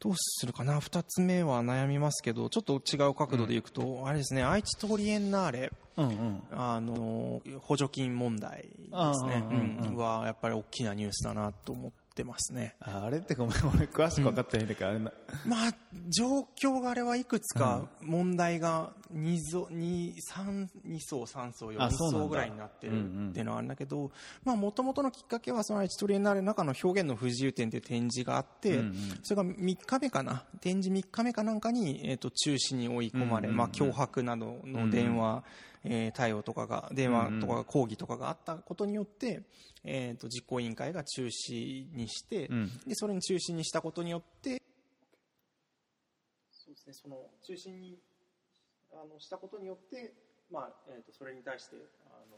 [0.00, 6.42] どうするかな？2つ目は悩みますけどちょっと違う角度でいくと、あれですね愛知トリエンナーレうんうん。
[6.52, 8.88] あの補助金問題ですね。
[8.92, 9.88] あーうんうんうん。
[9.88, 9.96] うん。
[9.96, 12.74] はやっぱり大きなニュースだなと思ってますね。
[12.80, 15.12] ああれってごめん俺詳しく分かってないんだけど、あれな。
[15.46, 15.74] まあ
[16.08, 22.24] 状況があれはいくつか問題が 2, ぞ 2, 3 2層3層4あそうなんだ。
[22.24, 24.10] 層ぐらいになってるうんうんっていうのはあるんだけど
[24.44, 28.94] もともとのきっかけはその愛知トリエンナーレの中の表現の不自由展という展示があって、うんうん。
[29.22, 30.44] それが3日目かな。
[30.60, 33.56] 展示3日目かなんかに、えー、と中止に追い込まれ、うんうんうん。
[33.56, 35.42] まあ、脅迫などの電話、
[35.84, 39.42] えー対応とかが電話とかが抗議とかがあったことによって、
[39.84, 42.70] えー、と実行委員会が中止にして、うん。
[42.86, 44.60] でそれに中止にしたことによって
[46.50, 47.16] そうですねその
[47.46, 47.98] 中止に
[48.92, 50.12] あのしたことによって、
[50.52, 51.76] まあえー、とそれに対して
[52.10, 52.36] あの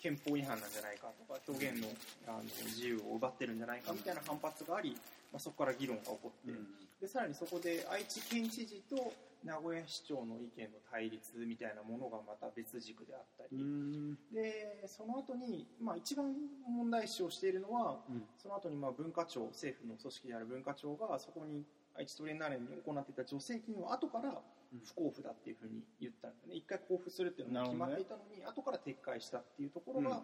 [0.00, 1.88] 憲法違反なんじゃないかとか表現の
[2.28, 4.96] あの自由を奪ってるんじゃないかみたいな反発があり、
[5.32, 6.52] まあ、そこから議論が起こって、
[7.00, 9.12] でさらにそこで愛知県知事と
[9.44, 16.34] 名古屋市長の意見の対立みたいなものがまた別軸であったり、でその後にまあ一番
[16.66, 18.00] 問題視をしているのは、
[18.38, 21.64] その後にまあ文化庁政府の組織である文化庁がそこに
[21.96, 26.54] 愛知トレーナー連に行っていた助成金を後から不交付だっていうふうに言ったんですね。
[26.56, 30.22] 一回交付するっていうのが決まっていたのに、後から撤回したっていうところが、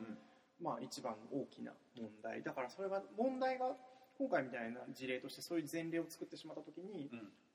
[0.60, 2.42] まあ、一番大きな問題。
[2.42, 3.76] だからそれが問題が
[4.18, 7.10] 今回みたいな事例としてそういう前例を作ってしまった時に、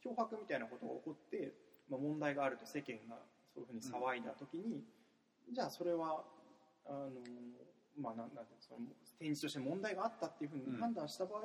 [0.05, 1.51] 脅迫みたいなことが起こって、
[1.89, 3.17] まあ、問題があると世間が
[3.53, 4.83] そういうふうに騒いだ時に、
[5.51, 6.23] じゃあそれは
[6.85, 7.09] あの、
[7.97, 8.85] まあ、なんなんその
[9.17, 11.41] 展示として問題があったっていうふうに判断した場合、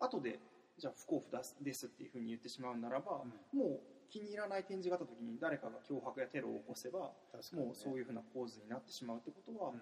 [0.00, 0.40] 後で
[0.78, 7.12] じゃあ不交付ですですっていうふうに言ってしまうならば、もう気に入らない展示があった時に誰かが脅迫やテロを起こせば、
[7.52, 9.72] もうそういうふうな構図になってしまうってことは、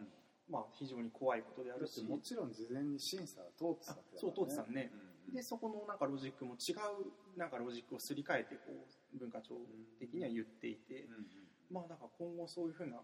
[0.51, 2.03] まあ、非常に怖いことであるし。
[2.05, 9.55] もちろん事前に審査は通ってたわけだそう通ってたね、うんでそこのなんかロジックも違うなんかロジックをすり替えてこう文化庁
[9.99, 11.07] 的には言っていて、
[11.71, 12.97] まあだから今後そういうふうな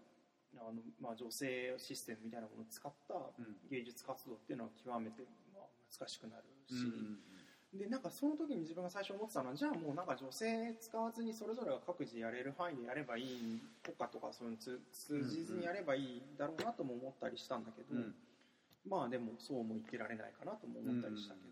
[0.59, 3.15] あの、まあ、女性システムみたいなものを使った
[3.69, 5.67] 芸術活動っていうのは極めてまあ
[5.99, 6.75] 難しくなるし、
[7.73, 17.99] でなんかその時に自分が最初思ってたのはじゃあもうなんか女性使わずにそれぞれが各自やれる範囲でやればいい国家とかそういうの通通じずにやればいいだろうなとも思ったりしたんだけど、
[18.89, 21.46] まあでもそうも言ってられないかなとも思ったりしたけど、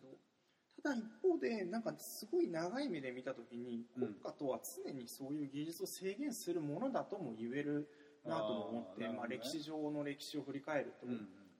[0.86, 7.90] ただ一方でなんかすごい長い目で見た時に国家とは常にそういう芸術を制限するものだとも言える
[8.24, 9.18] なとも思って、あーなるほどね。
[9.18, 11.08] まあ、歴史上の歴史を振り返ると、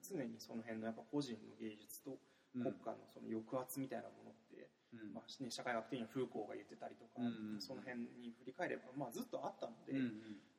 [0.06, 2.18] 常にその辺のやっぱ個人の芸術と
[2.54, 4.70] 国家のその抑圧みたいなものって、
[5.14, 9.98] まあね、社会学的にはフーコーが言ってたりとか、うんうんその辺に振り返れば、まあ、ずっとあったので、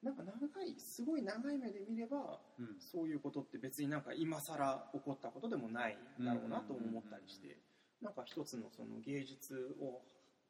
[0.03, 2.41] なんか長いすごい長い目で見れば
[2.79, 7.59] そういうことって別になんか今更起こったことでもないだろうなとも思ったりして
[8.03, 10.03] なんか一つのその芸術を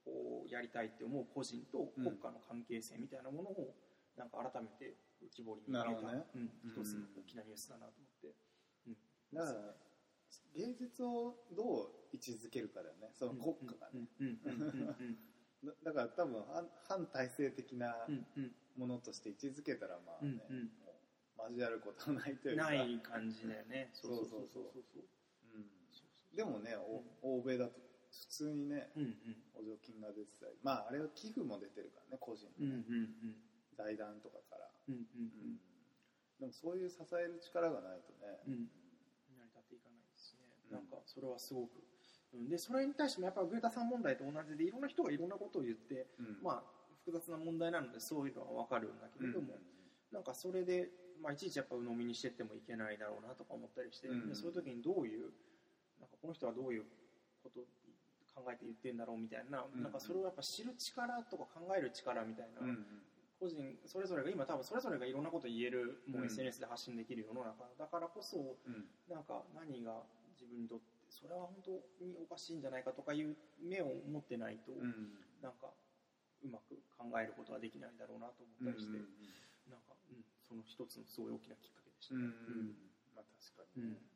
[0.05, 3.75] こうやりたいって思う個人と国家の関係性みたいなものを
[4.17, 8.35] なんか改めて浮き彫りに入れた、ねうん、一つの大きなニュースだなと思って。
[9.35, 9.75] だから
[10.55, 13.11] 芸術をどう位置づけるかだよね。
[13.13, 14.09] その国家がね。
[14.21, 15.19] うんうんうんうん
[15.65, 18.55] だだから多分反反体制的なうんうん。
[18.77, 20.65] ものとして位置づけたらまあね、うんうん。
[20.85, 22.65] もう交わることはないというか。
[22.65, 23.91] ない感じだよね。
[23.95, 24.69] そうそうそうそうう。
[24.79, 25.16] ん
[26.37, 27.81] でもね、お欧米だと
[28.13, 29.17] 普通にねうん
[29.57, 30.53] 補助金が出てたり。
[30.63, 33.35] まああれは寄付も出てるからね個人のうんね、
[33.77, 34.69] 財団とかから、
[36.39, 38.69] でもそういう支える力がないとね、うん。
[39.33, 40.45] 成り立っていかないですね。
[40.71, 41.83] なんかそれはすごく。
[42.35, 42.49] うん。
[42.49, 46.43] でそれに対してもやっぱグータさん問題と同じでいろんな人がいろんなことを言って、うん。
[46.43, 49.57] まあ複雑な問題なのでそういうのは分かるんだけれども、
[50.13, 50.91] なんかそれで、
[51.23, 55.31] まあ、いちいちやっぱ鵜呑みにしてってもいけないだろうなとか思ったりして、うんでそういう時にどういう
[56.21, 56.85] この人はどういう
[57.43, 57.61] こと
[58.35, 62.87] 考えて言ってんだろうみたいな,、うんなんかそれをやっぱ知る力とか考える力みたいな、うん
[63.39, 66.27] 個人それぞれが今多分それぞれがいろんなこと言えるもううん。
[66.27, 68.89] SNS で発信できる世の中だからこそうん。
[69.13, 70.07] なんか何が
[70.41, 75.13] 自分にとってそれは本当におかしいんじゃないかとかいう目を持ってないと、うん。
[75.43, 75.69] なんか
[76.43, 78.99] うまく考えることはできないだろうなと思ったりして、
[79.69, 82.77] なんか、うん、その一つのすごい大きなきっかけでしたうんね。
[83.15, 83.85] まあ確かうん。
[83.85, 84.16] に、ね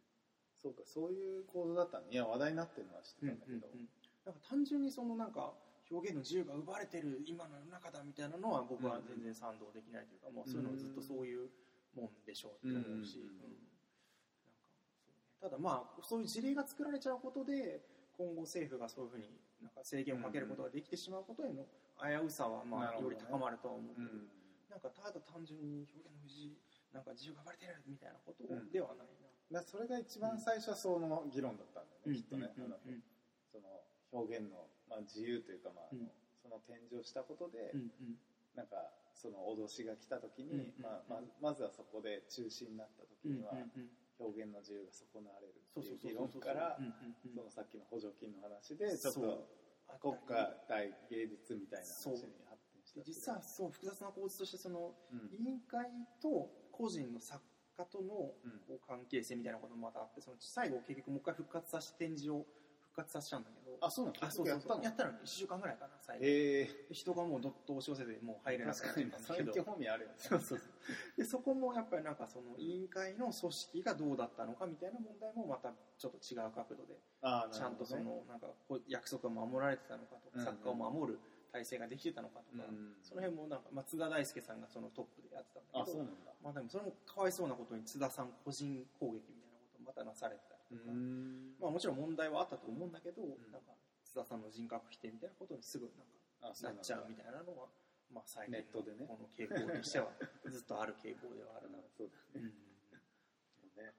[0.63, 2.11] そうかそういう構造だったの。
[2.11, 3.89] いや話題になってるのは知ってうんたんだけど、うんうん
[4.21, 5.55] なんか単純にそのなんか
[5.91, 11.49] 表現の自由が奪われてる今の世の中だみたいなのは僕は全然賛同できないというか、もうそういうのはずっとそういう
[11.97, 13.57] もんでしょうって思うし、うんうんうね。
[15.41, 17.81] ただまあそういう事例が作られちゃうことで
[18.13, 19.33] 今後政府がそういうふうに
[19.65, 21.65] なんか制限をかけることができてしまうことへの
[21.97, 23.95] 危うさはまあより高まるとは思う。
[23.97, 24.29] けど、うん。
[24.69, 26.53] なんかただ単純に表現の自由
[26.93, 28.69] なんか自由がばれてるみたいなことうん。
[28.71, 29.30] ではないな。
[29.53, 32.77] だそれが一番最初はその議論だったんだよね、きっとね、うんあの
[33.51, 33.67] その
[34.13, 36.11] 表現の、まあ、自由というか、まああのうん
[36.41, 43.53] その展示をしたことで、うなんかその脅しが来た時に、うんまあ、ままずはそこで中止になった時には、
[44.19, 46.77] 表現の自由が損なわれるっていう議論から
[47.35, 49.49] そのさっきの補助金の話でちょっと
[50.01, 55.29] 国家対芸術みたいなそう話に発展したで実はそう複雑な構図としてそのうん。
[55.33, 55.89] 委員会
[56.21, 57.41] と個人の作
[57.81, 58.51] 家とのうん。
[58.69, 62.45] こう関係性みたいなこともまたあってその最後結局もう一回復活させて展示を
[62.93, 63.61] 復活させたんだけど。
[63.83, 64.83] あそうなのあそうそうやったの？
[64.85, 65.11] やったの。
[65.13, 66.25] 1週間ぐらいかな最後。
[66.27, 66.65] え。
[66.89, 69.53] で人がもうどっと押し寄せてもう入れえなくなっ確かにたんだけど。
[69.53, 70.15] それ興味あるよね。
[70.19, 70.61] そうそう
[71.17, 78.49] でそこもやっぱりなんかその委員会の組織がどうだったのかみたいな問題もまたちょっと違う角度であーちゃんとそのなんか
[78.89, 80.45] 約束が守られてたのかとうんうん。
[80.45, 81.19] か作家を守る
[81.51, 82.95] 体制ができてたのかとかうん。
[83.03, 86.33] その辺もなんか松田大輔さんがそのトップでやってたんだけどどねあそうなんだ。
[86.43, 91.59] まあでもそれもかわいそうなことに津田さん個人攻撃みたいなこともまたなされてたりとかん。
[91.61, 93.29] まあもちろん問題はあったと思うんだけどん。
[93.51, 95.91] なんか津田さんの人格否定みたいなことにすぐ
[96.41, 97.69] なんかなっちゃうみたいなのは
[98.13, 99.07] まあ最近ネットでね。
[99.07, 100.11] この傾向としては
[100.47, 101.79] ずっとある傾向ではあるな。
[101.79, 102.43] うんそうだうん。
[102.43, 102.51] ね
[103.77, 103.95] ね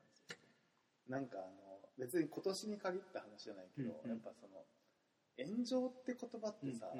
[1.07, 4.65] なんかあの別に今年に限った話じゃないけど、やっぱその
[5.45, 6.93] 炎上って言葉ってさ、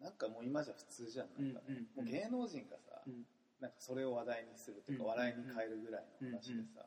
[0.00, 1.60] なんかもう今じゃ普通じゃんなんか。
[1.68, 3.24] ね、もう芸能人がさ、うん。
[3.60, 6.84] なんかそれを話題にするというか、うん笑いに変えるぐらいの話でさ、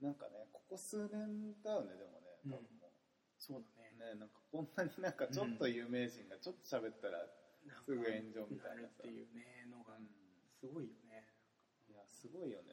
[0.00, 2.90] なんかねここ数年だよねでもね多分も
[3.38, 3.92] そうだね。
[3.98, 7.26] う、ねなんかこんなになんかちょっと有名人がちょっと喋ったら、
[7.84, 9.04] すぐ炎上みたいなさ。
[9.04, 10.08] るっていうねのがうん。
[10.56, 11.28] すごいよね。
[11.90, 12.72] いやすごいよね、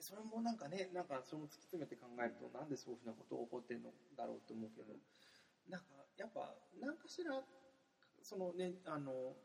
[0.00, 4.94] それもなんかねなんかそれも突き詰めて考えると、なんでそういうふうなこと起こってるのだろうと思うけど、
[5.68, 5.86] なんか
[6.16, 7.40] やっぱ何かしら
[8.22, 9.36] そのねあの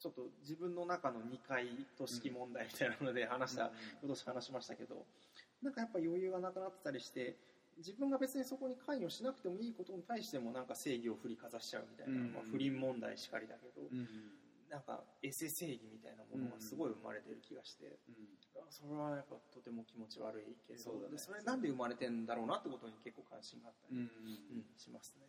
[0.00, 5.04] ちょっと自分の中の二階都市記問題みたいなので話した、今年話しましたけど
[5.62, 7.36] なんかやっぱ余裕がなくなってたりして
[7.76, 12.32] 自分が別にそこに関与しなくてもいいことに対してもなんか正義を振りかざしちゃうみたいな、うん。
[12.32, 14.08] まあ、不倫問題しかりだけど、うん
[14.70, 18.38] なんかエセ正義みたいなものがすごい生まれてる気がして、うん。
[18.70, 20.84] それはやっぱとても気持ち悪いけれど。
[20.84, 21.10] そね。
[21.10, 24.06] でそれなんで生まれてんだろうなってことに結構関心があったり、うん。
[24.06, 24.06] う
[24.62, 25.26] んしますね。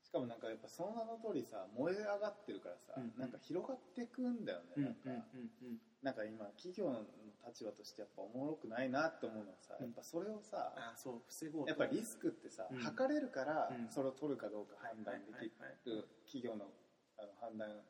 [0.00, 3.10] しかもなんかやっぱその名の通りさ燃え上がってるからさ、うん。
[3.18, 7.00] なんか広がっていくんだよね、なんか、うんなんか今企業の
[7.48, 9.86] 立場としてやっぱおもろくないなって思うのはさ、うん。
[9.86, 11.68] やっぱそれをさ、あそう防ごうと。
[11.70, 12.78] やっぱリスクってさ、うん。
[12.78, 13.88] 測れるからうん。
[13.90, 15.50] それを取るかどうか判断でき
[15.90, 16.70] る企業の
[17.18, 17.82] あの判断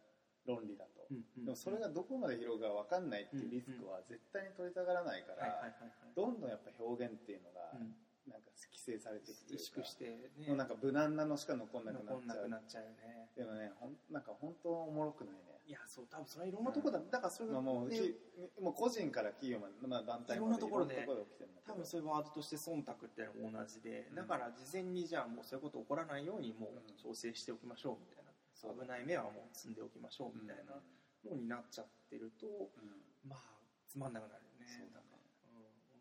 [0.47, 5.73] 論理だと、うんうんでもそれがどこまで広がるか分かんないっていうリスクは絶対に取りたがらないから、
[6.17, 7.95] どんどんやっぱ表現っていうのがうん。
[8.25, 10.49] なんか規制されていくというかしてね。
[10.49, 13.29] もうなんか無難なのしか残んなくなっちゃうくなっちゃうよね。
[13.37, 15.61] でもねほんなんか本当おもろくないね。
[15.67, 21.07] いやそう多分それはいろんなところだ、だからそれが、まあ、もうねきもう個人から企業まで、まあ、団体までいろんなところで
[21.67, 26.97] 多分そういうワードとして忖度っていうのも同じで、うんだから事前にじゃあもうそういうこと起こらないようにもううん。
[26.97, 28.24] 調整しておきましょうみたいな、
[28.73, 30.81] 危ない目はもう積んでおきましょうみたいな
[31.29, 33.29] のになっちゃってると、うん。
[33.29, 33.41] まあ
[33.89, 35.21] つまんなくなるよねそうだね。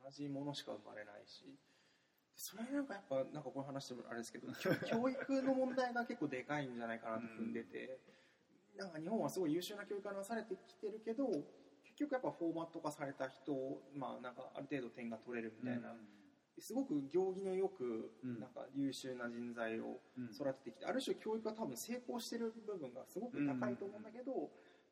[0.04, 1.58] 同じものしか生まれないし。
[2.36, 8.00] それなんかやっぱなんかこれ話してもあれですけど教 教育の問題が結構でかいんじゃないかなと踏んでて、
[8.76, 11.28] なんか日本はすごい優秀な教育がなされてきてるけど
[11.84, 15.96] 結局やっぱフォーマット化された人をまあなんかある程度点が取れるみたいな、
[16.60, 18.40] すごく行儀のよくうん。
[18.40, 20.26] なんか優秀な人材をうん。
[20.26, 24.52] 育ててきて、ある種教育が多分成功してる部分がすごく高いと思うんだけど、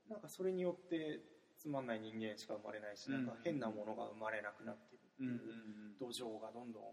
[0.10, 1.22] なんかそれによって
[1.58, 3.26] つまんない人間しか生まれないし、うん。
[3.26, 6.84] なんか変なものが生まれなくなってうんるっていう土壌がどんどん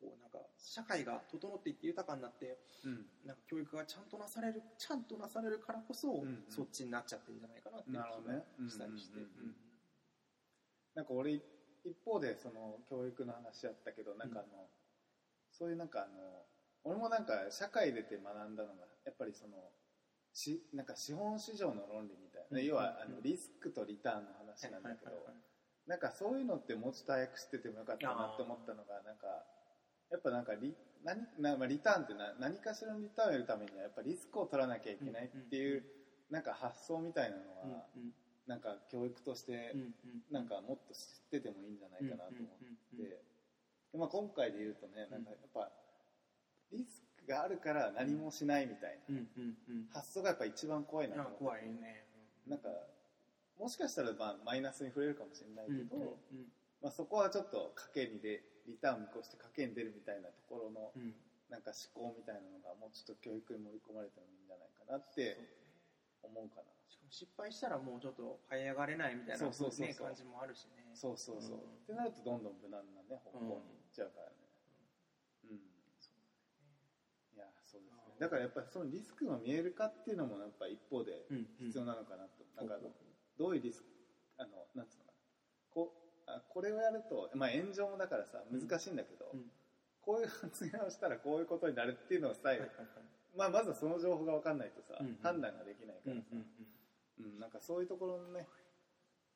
[0.00, 3.06] こうなんか社会が整っていって豊かになってうん。
[3.26, 9.18] なんか教育がちゃんとなされるちゃんとなされるからこそ、そっちになっちゃってるんじゃないかなっていう気がしたりして。
[10.94, 11.40] なんか俺
[11.84, 14.68] 一方でその教育の話やったけどなんかあの、
[15.50, 16.46] そういうなんかあの
[16.84, 19.70] 俺もなんか社会出て学んだのがやっぱりその
[20.32, 22.64] しなんか資本市場の論理みたいな、うん。
[22.64, 23.14] 要はあうん。
[23.16, 25.40] のリスクとリターンの話なんだけど、はいはいはいは
[25.86, 25.88] い。
[25.88, 29.26] なんかそういうのってもうちょっと早く知っててもよかったなって思ったのがなんか
[30.10, 35.82] やっぱなんかリ何な、まあ、リターンってな何かしらのリターンを得るためにはやっぱリスクを取らなきゃいけないっていう、
[36.30, 38.12] なんか発想みたいなのは、うんうん
[38.46, 39.74] なんか教育として
[40.30, 41.00] なんかもっと知っ
[41.30, 45.70] ててもいいんじゃないかなと思って、でまあ、今回で言うとねなんかやっぱ
[46.72, 49.20] リスクがあるから何もしないみたいな。
[49.92, 51.44] 発想がやっぱ一番怖いなとあ思って。
[51.44, 52.04] 怖いね。
[52.48, 52.68] なんか
[53.60, 56.18] もしかしたらまあマイナスに触れるかもしれないうんけど、
[56.82, 61.14] まあ、そこはちょっと賭けにでリターン見越して賭けに出るみたいなところのうん。
[61.52, 65.36] なんか思考みたいなのがもうちょっと教育に盛り込まれてもいいんじゃないかなって
[66.28, 66.70] 思うかな。
[66.88, 70.90] しかも失敗したらもうちょっと這い上がれないみたいな、そうそう感じもあるしね。
[70.94, 71.60] そうそうそう、うん。
[71.60, 74.36] ってなるとどんどん無難なね方向に行っちゃうからね。
[75.44, 78.14] うん、いやそうですね。
[78.18, 82.92] だからやっぱりそのリスクが見えるかっていうのもやっぱ一方でうん必要なのかなと、なんかほう。
[82.92, 82.96] ほ
[83.38, 83.88] どういうリスク
[84.38, 85.18] あのなんつうのかな。
[85.72, 85.94] こ
[86.26, 89.50] あこれをやると、まあ、炎上もだからさ難しいんだけど、うん。
[90.02, 92.58] こういう発言をしたらこういうことになるっていうのをさえ、
[93.36, 95.18] まあ、まずはその情報が分かんないとさ、うんうん。
[95.22, 96.46] 判断ができないからさ、うん
[97.38, 98.48] なんかそういうところのね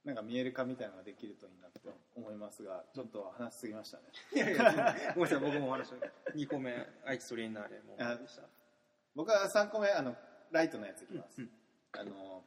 [0.05, 1.81] なんか見える化みたいなのができるといいなって
[2.17, 4.05] 思いますがちょっと話しすぎましたね。
[4.35, 5.97] いやいや、ごめんなさい、僕もお話を。
[6.35, 6.73] 2個目、
[7.05, 8.43] 愛知トレーナーでもうでした。
[9.15, 10.17] 僕は3個目あの
[10.51, 11.51] ライトのやついきます、うん
[11.93, 12.45] あの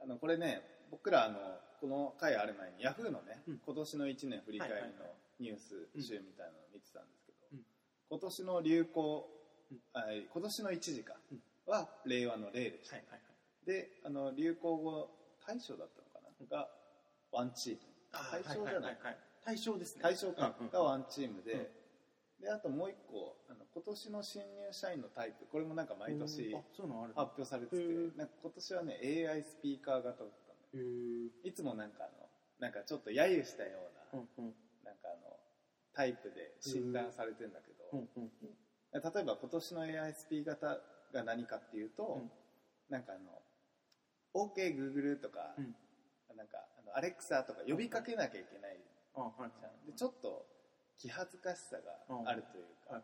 [0.00, 1.38] あのこれね僕らあの
[1.80, 3.58] この回ある前にヤフーのね、うん。
[3.64, 4.80] 今年の1年振り返りの
[5.40, 7.60] ニュース集みたいなのを見てたんですけど、うん。
[8.10, 9.37] 今年の流行、うん
[9.92, 11.42] あ今年の一時かうん。
[11.66, 13.26] は令和の令でした、はいはいは
[13.64, 13.66] い。
[13.66, 15.10] であの流行語
[15.46, 16.68] 大賞だったのかな、が
[17.32, 17.80] ワンチーム。
[18.10, 19.18] 大賞じゃない,、はい。
[19.44, 20.02] 対象ですね。
[20.02, 21.70] 大賞か、がワンチームで、
[22.40, 27.82] であともう一個あの今年の新入社員のタイプこれもなんか毎年発表されてて
[28.16, 30.32] なんか今年はね AI スピーカー型だったんだ
[30.74, 31.24] へー。
[31.26, 32.28] よいつもなんかあの
[32.60, 33.78] なんかちょっと揶揄したよ
[34.12, 34.54] うな、うんうん。
[34.84, 35.36] なんかあの
[35.92, 38.30] タイプで診断されてんだけど、うんうん
[38.92, 40.80] 例えば今年の AI スピー型
[41.12, 42.30] が何かっていうと、うん。
[42.88, 43.42] なんかあの
[44.34, 45.74] OKGoogle とか、うん。
[46.36, 48.78] なんかあの Alexa とか呼びかけなきゃいけない
[49.14, 49.86] じゃん。
[49.86, 50.46] でちょっと
[50.96, 51.92] 気恥ずかしさが
[52.26, 53.02] あるというか、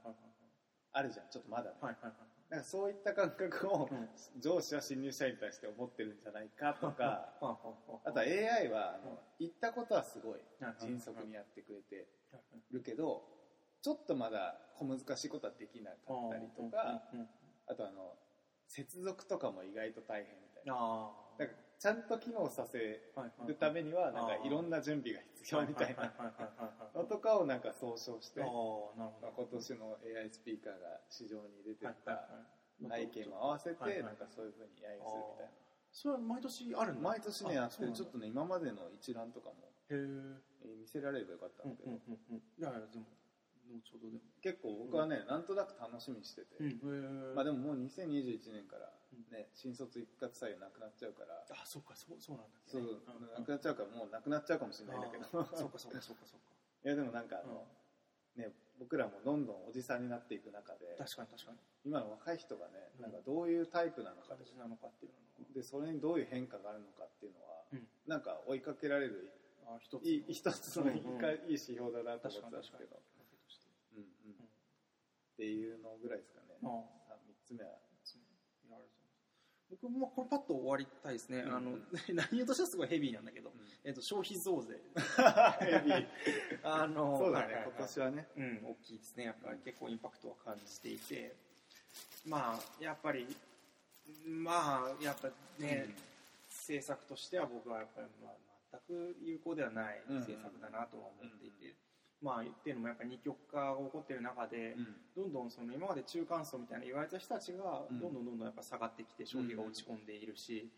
[0.92, 2.12] あるじゃんちょっとまだね、はいはいはい
[2.50, 4.08] なんかそういった感覚をうん。
[4.40, 7.58] 上司は新入社員に対して思ってるんじゃないかとか は
[8.04, 10.40] あとは AI はあの言ったことはすごい
[10.78, 12.06] 迅速にやってくれて
[12.70, 13.24] るけど
[13.84, 17.02] ちょっとまだ小難しいことはできなかったりとか
[17.68, 18.16] あとあの
[18.66, 20.72] 接続とかも意外と大変みたいな。
[20.72, 26.14] あだからちゃんと機能させるためにはなんかいろんな準備が必要みたいな。
[26.96, 32.24] のとかをなんか総称してまあ今年の AI スピーカーが市場に出てはいた
[32.88, 35.52] 背景も合わせてなんかそういうふうに揶揄するみたいな。
[35.92, 41.94] それは毎年ある毎年ねやってるちょっととね今までの一覧とかも、見せられればよかったんだけど、い
[42.58, 43.04] やいやでも
[43.72, 44.20] 後ほどでも。
[44.42, 47.34] 結構僕はね、なんとなく楽しみにしてて、うん。
[47.34, 48.92] まあでももう2021年から
[49.30, 52.88] ね新卒一括採用なくなっちゃうから、あそうかそうそうなんだそう、ね
[53.38, 55.24] なくなっちゃうからもうなくなっちゃうかもしれないんだけど。
[55.30, 56.54] そうかそうかそうかそうか。
[56.84, 57.66] いやでもなんかあの、
[58.36, 61.58] ね僕らもどんどんおじさんになっていく中で確かに確かに。
[61.84, 63.02] 今の若い人がねうん。
[63.02, 67.88] なんかどういうタイプなのか形なのかっていうのでそれにどういう変化があるのかっていうのは、うん。
[68.06, 69.30] なんか追いかけられる
[69.66, 70.10] あ一つの。
[70.10, 71.22] いい一つのいいか、うんうん。
[71.22, 74.48] いい指標だなと思ってたんですけど、確かに確かうんうん
[75.34, 76.66] っていうのぐらいですかね、あ
[77.08, 77.84] さ3つ目は。
[79.70, 81.78] 僕もこれパッと終わりたいですね、うんあの
[82.14, 84.80] 内容としてはすごいヘビーなんだけど、えっと消費増税。
[85.60, 86.08] ヘビー。
[86.62, 87.64] あのそうだね、はい。
[87.64, 88.28] 今年はね。
[88.36, 89.24] うん、大きいですね。
[89.24, 91.34] やっぱり結構インパクトは感じていて。
[92.24, 93.26] まあやっぱり
[94.24, 95.94] まあやっぱね、
[96.48, 101.74] 政策としては僕はやっぱり、まあ、全く有効ではない政策だなとは思っていて、
[102.24, 104.74] まあっていうのもやっぱり二極化が起こっている中で、
[105.14, 108.00] どんどんその今まで中間層みたいな言われた人たちがうん。
[108.00, 110.70] どんどんどんどんやっぱ下がってきて消費が落ち込んでいるし、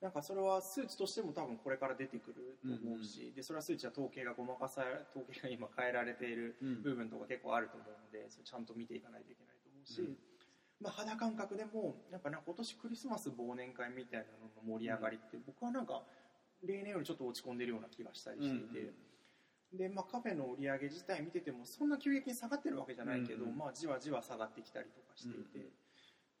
[0.00, 6.82] なんかそれは数値としても多分これから出てくると思うし、でそれは数値は統計がごまかされ 統計が今変えられているうん。
[6.82, 10.18] 部分とか結構あると思うのでそれちゃんと見ていかないといけないと思うし、うん。
[10.80, 16.02] まあ、肌感覚でもやっぱな今年クリスマス忘年会みたいなのの盛り上がりって僕はなんか
[16.64, 19.11] 例年よりちょっと落ち込んでるような気がしたりしていて。
[19.72, 23.56] でまあ、カフェの売り上げ自体見ててもそんな急激に下がってるわけじゃないけど、うんうん。
[23.56, 25.72] まあ、じわじわ下がってきたりとかしていて、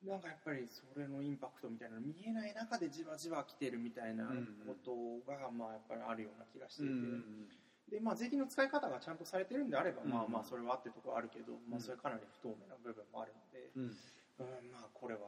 [0.04, 4.26] なんかやっぱりそれのインパクトみたいなの見えない中でじわじわ来てるみたいな
[4.66, 4.92] こと
[5.24, 13.82] が、まあ、やっぱりあるような気がしていて、でまあ、税金の使い方がちゃんとされてるんであれば、うんまあまあそれはあってるところはあるけど、まあ、それはかなり不透明な部分もあるので、うん。
[13.84, 15.20] うんまあこれは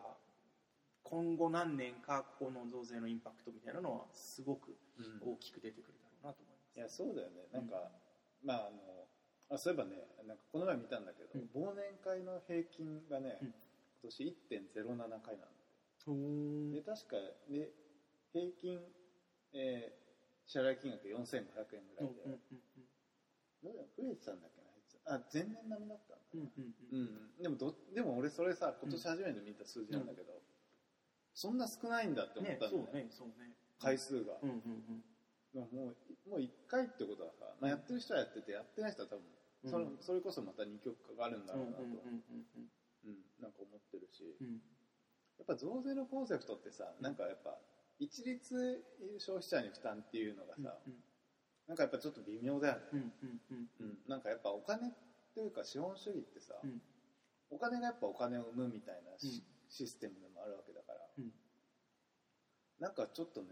[1.05, 4.75] 今後何年かここの増税のインパクトみたいなのはすごく
[5.21, 6.54] 大きく出てくるだろうなと思います。
[6.77, 7.47] いやそうだよね。
[7.53, 7.91] なんか、
[8.43, 9.07] まああの
[9.51, 11.71] あそういえばねなんかこの前見たんだけど、うん。
[11.71, 13.49] 忘年会の平均がね、うん。
[13.49, 17.17] 今年1.07回なんで確か
[17.49, 17.73] で
[18.33, 18.81] 平均、
[19.55, 20.05] えー
[20.47, 22.39] 支払い金額4500円ぐらいで、うんうん
[23.65, 27.01] どうだ増えてたんだっけなあ前年並みだったんだ、うんうんうん。
[27.01, 27.43] うん。
[27.43, 30.43] でもどでも俺それさ今年初めて見た数字なんだけど、
[31.33, 33.57] そんな少ないんだって思っねたんだよねそうねそうね。
[33.81, 35.05] 回数が、うんうんうん
[35.55, 35.95] でもも
[36.27, 39.23] うもう1回ってことはさ、まあ、やってる人はやっててやってない人は多分
[39.65, 39.71] うん。
[39.71, 41.95] そのそれこそまた二極化があるんだろうなと、うん
[43.39, 44.25] なんか思ってるし、
[45.37, 47.59] やっぱ増税のコンセプトってさなんかやっぱ
[47.99, 48.83] 一律
[49.19, 50.95] 消費者に負担っていうのがさ、うん
[51.69, 53.09] なんかやっぱちょっと微妙だよね、
[54.07, 54.93] なんかやっぱお金
[55.35, 56.81] というか資本主義ってさ、うん。
[57.51, 61.33] お金がやっぱお金を生むみたいなシ,、ステムでもあるわけだから、うん
[62.81, 63.49] なんかちょっとね、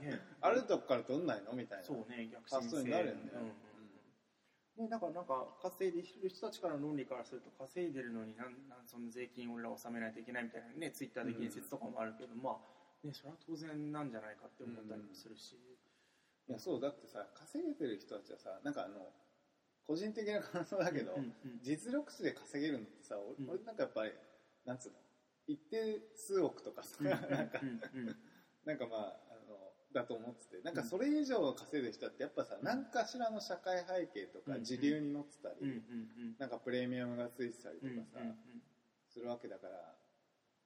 [0.00, 0.20] ね。
[0.40, 4.84] あるとこから取んないのみたいなそうね逆発想になるよね、うんうん。
[4.84, 15.54] ね、だからなんか稼いでる人たちからの論理からすると稼いでるのになんなんその税金を俺ら納めないといけないみたいなねツイッターで言説とかもあるけど、まあねそれは当然なんじゃないかって思ったりもするし、
[16.48, 19.12] いやそうだってさ稼げてる人たちはさなんかあの
[19.86, 24.12] 個人的な感想だけど、うんうん実力値で稼げるのってさ俺なんかやっぱり
[24.64, 25.03] なんつうの？
[25.46, 27.18] 一定数億とかさ、なん
[27.48, 28.16] かうんうん。
[28.64, 36.36] なんかまああのだと思っててなんかそれ以上稼いでる人ってやっぱさ何かしらの社会背景とかうん時流に乗ってたり、うんうんうん。
[36.38, 38.36] なんかプレミアムがついてたりとかさ、うんうん。
[39.08, 39.94] するわけだから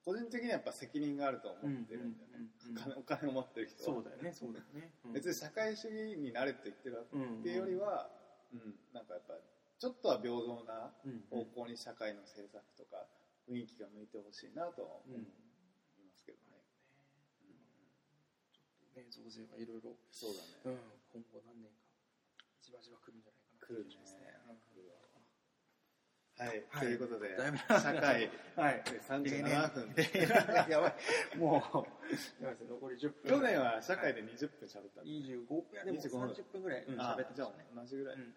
[0.05, 2.95] 個人的にはやっぱ責任があると思ってるんだよね、うんうんうん。
[2.95, 3.97] うんお金お金を持ってる人は。
[3.97, 5.13] そうだよねそうだよね、うん。
[5.13, 8.09] 別に社会主義に慣れていってるわけうんっていうよりは、
[8.53, 9.35] うんなんかやっぱ
[9.77, 11.21] ちょっとは平等なうん。
[11.29, 13.05] 方向に社会の政策とか
[13.49, 16.61] 雰囲気が向いてほしいなとは思いうんますけどね、
[18.95, 20.77] ね増税はいろいろ、そうだね。
[20.77, 20.77] うん、
[21.09, 21.81] 今後何年か
[22.61, 23.89] じわじわ来るんじゃないかな来るね。
[23.89, 24.29] 気がしますね。
[26.39, 26.87] はい、はい。
[26.87, 28.83] ということでだいぶ社会 はい。
[29.11, 29.91] 37分。
[30.71, 31.37] やばい。
[31.37, 33.29] もうやばいです残り10分。
[33.29, 36.29] 去年は社会で20分喋ったんで25いやでも25分。
[36.29, 37.69] 30分ぐらい、うん、あ喋ってじゃあましたね。
[37.75, 38.35] 同じぐらい、うん。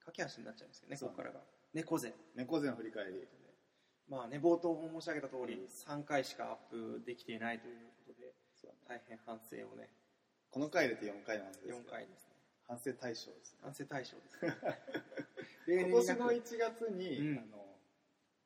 [0.00, 1.44] 駆け足になっちゃうんですけどねここからが。
[1.74, 2.14] 猫背。
[2.34, 3.28] 猫背の振り返り
[4.08, 7.76] まあね冒頭も申し上げた通り、3回しかアップできていないという
[8.06, 8.32] ことでね。
[8.88, 9.88] 大変反省をね。
[10.50, 12.36] この回で4回なんですけど4回ですね。
[12.68, 13.58] 反省対象ですね。
[13.62, 14.40] 反省対象です。
[15.70, 17.38] ね今年の1月に、うん。
[17.38, 17.66] あの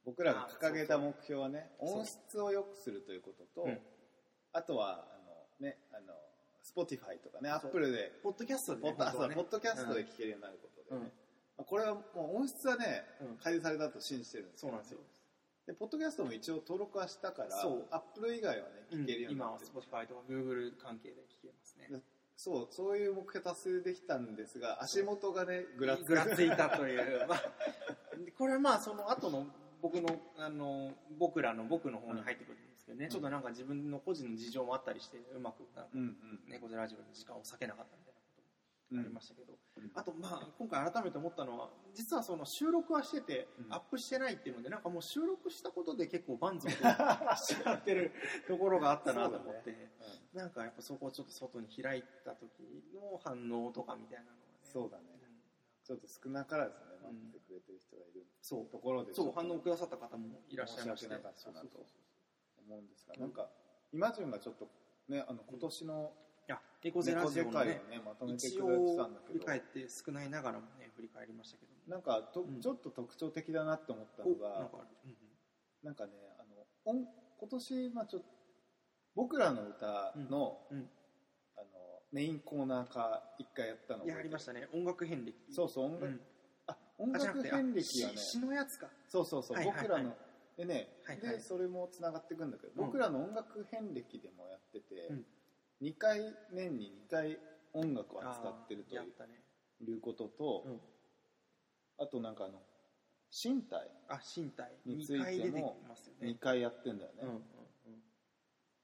[0.04, 3.80] 僕らが掲げた目標はね音質を良くするということと、うん。
[4.52, 6.14] あとはあのねあの
[6.64, 7.70] Spotify とかねそう。
[7.70, 9.34] Apple でポッドキャストでポッド,、ね。
[9.34, 11.12] ポッドキャストで聴けるようになることでね、
[11.56, 12.02] これはも
[12.32, 13.36] う音質はね、うん。
[13.36, 15.00] 改善されたと信じてるんですそうなんですよ
[15.66, 17.86] でポッドキャストも一応登録はしたからそう。
[17.90, 21.88] Apple 以外はね聞けるように今はなってる、Spotify とか Google 関係で聞けますね。
[21.90, 22.02] で
[22.36, 27.42] そうそういう目標達成できたんですが足元がねぐらつぐらついたという、 まあ、
[28.38, 29.46] これはまあその後の
[29.82, 30.08] 僕の
[30.38, 36.16] あの僕らの僕の方に入ってくるんですけどね、んちょっとなんか自分の個人の事情もあったりしてうまくうんうん
[36.48, 38.09] 猫背ラジオに時間を割けなかったみたいなことも
[38.99, 39.91] ありましたけど、うん。
[39.95, 43.72] あとまあ今回改めて思ったのは実はその収録はしててうん。
[43.72, 48.12] アップしてないっていうのでなんかもう収録したことで結構満足 しちゃってる
[48.49, 49.91] ところがあったなと思って、
[50.32, 52.51] なんかやっぱそこをちょっと外に開いた時
[52.95, 54.41] の反応とかみたいなのはね。
[54.62, 55.05] そうだね。
[55.05, 55.20] ん。
[55.84, 57.24] ちょっと少なからずねうん。
[57.26, 58.66] 待ってくれてる人がいるそう。
[58.66, 61.07] ところでそう反応をくださった方もいらっしゃいまして。
[61.07, 61.86] 申し訳なかったなと
[62.66, 63.51] 思うんですが、うんなんか
[63.93, 64.68] イマジュンがちょっと
[65.09, 66.12] ねあの今年の
[66.83, 69.33] いや猫背ラジオのねねまとめて一くれて応たんだけど。
[69.35, 71.93] 振り返って少ないながらもね振り返りましたけど。
[71.93, 72.61] なんかと、うん。
[72.61, 75.16] ちょっと特徴的だなって思ったおのがなんかうんうん。
[75.85, 77.07] なんかねあの音
[77.39, 78.28] 今年、まあ、ちょっと
[79.14, 80.78] 僕らの歌の,、うん。
[80.78, 80.91] うん。
[81.57, 81.66] あの
[82.12, 84.66] メインコーナー化一回やったのいやありましたね。
[84.72, 85.35] 音楽遍歴。
[85.53, 86.20] そうそう音楽,、うん。
[86.66, 88.89] あ音楽遍歴はねし詩のやつか。
[89.07, 89.89] そうそうそう、はいはいはい。
[89.89, 90.16] 僕らの
[90.57, 91.37] でね、はいはい。
[91.37, 92.87] でそれもつながっていくんだけど、うん。
[92.87, 95.24] 僕らの音楽遍歴でもやってて、うん
[95.83, 96.20] 2回
[96.53, 97.39] 年に2回
[97.72, 99.43] 音楽を扱ってるとあーやったね。
[99.81, 100.81] いうことと、うん。
[101.99, 102.61] あとなんかあの
[103.33, 104.72] 身体あ身体。
[104.85, 106.28] につい2回出てもますよね。
[106.31, 107.22] 2回やってんだよね、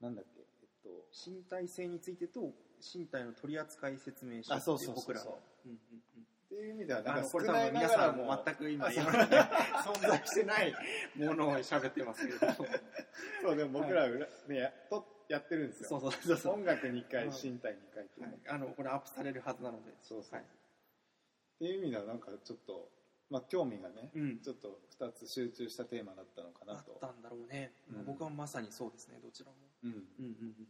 [0.01, 0.41] なんだっけ？
[0.41, 2.53] えっと身体性についてと
[2.95, 5.39] 身体の取扱説明書あそうそう僕らの。
[5.67, 5.79] うんうん
[6.17, 6.23] うん。
[6.47, 10.75] っていう意味ではなんかあのこれ多少ないな分皆さんがらもも全く今 存在してない
[11.17, 12.47] ものを喋ってますけれど。
[12.47, 12.55] も
[13.43, 15.89] そうでも僕ら裏、ねやとやってるんですよ。
[15.89, 16.55] そうそうそうそう。
[16.55, 18.27] 音楽2回うん身体2回っていう。
[18.27, 19.95] の、はい、あのこれアップされるはずなので。
[20.03, 20.35] そうそう。
[20.35, 20.45] はい。
[20.45, 22.91] っていう意味ではなんかちょっと、
[23.31, 24.41] まあ、興味がね、うん。
[24.41, 26.93] ちょっと2つ集中したテーマだったのかなと。
[26.93, 28.05] あったんだろうね、うん。
[28.05, 29.57] 僕はまさにそうですねどちらも。
[29.85, 29.91] うん。
[29.91, 30.68] うんうんうんうん。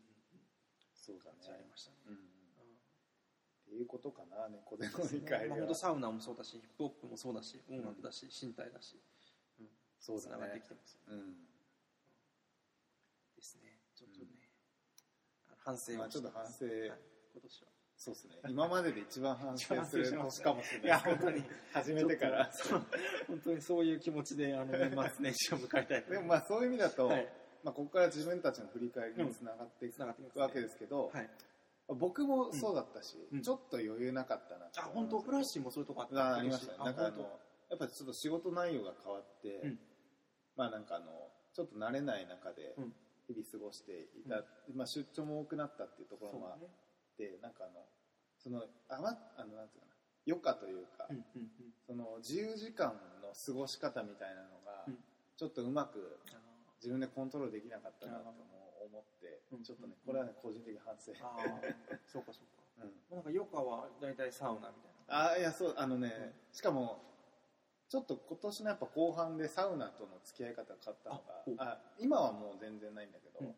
[0.94, 1.52] そうだね。
[1.52, 2.36] ありましたね、うん、っうん。
[3.66, 8.96] ていうことかな猫背の理解まあ、では本当サウナもそうだしヒップホップもそうだし音楽だし、身体だし、
[9.61, 9.66] うん、
[9.98, 11.34] そうだつながってねきてますようん
[13.34, 14.26] ですねちょっとね、
[15.48, 16.64] あの反省ちょっと反省。
[16.64, 16.74] はい。
[17.34, 17.68] 今年は。
[17.98, 18.34] そうですね。
[18.48, 20.88] 今までで一番反省する年かもしれいない。
[20.90, 21.42] や本当に。
[21.72, 22.48] 始めてから。
[23.26, 27.28] 本当にそういう気持ちであの年末年始を迎えたいとでもまあそういう意味だと、はい。
[27.64, 31.28] まあ、ここから自分たちの振り返りにつながっていつながっていきますねくわけですけど、はい。
[31.88, 33.42] 僕もそうだったし、うん。
[33.42, 35.18] ちょっと余裕なかったなあ本当？
[35.20, 36.34] フラッシーもそういうとこあった？
[36.34, 36.78] あありましたね。
[36.78, 37.28] あなんかあ本の
[37.70, 39.78] やっぱりちょっと仕事内容が変わって、うん。
[40.56, 41.06] まあなんかあの
[41.54, 42.92] ちょっと慣れない中でうん
[43.27, 46.74] 日々過ごしていた、まあ、出張も多くなったっていうところもあっそうね。
[47.18, 47.83] て、なんかあの
[48.39, 49.97] そのあまあのなんていうかな。
[50.27, 51.07] 余暇というか、
[51.87, 54.99] その自由時間の過ごし方みたいなのが、うん。
[55.37, 56.39] ちょっとうまくあ
[56.79, 58.33] 自分でコントロールできなかったなとも
[58.87, 61.12] 思って、うんちょっとねこれはね個人的反省、
[62.07, 62.64] そうかそうか。
[62.83, 63.16] うん。
[63.16, 67.01] なんか余暇は大体サウナみたいあいやそうあのね、しかも
[67.89, 73.55] ちょっと今年のやっぱ後半でサウナとの付き合い方が変わったのがあ今はもう全然ないんだけど、うん。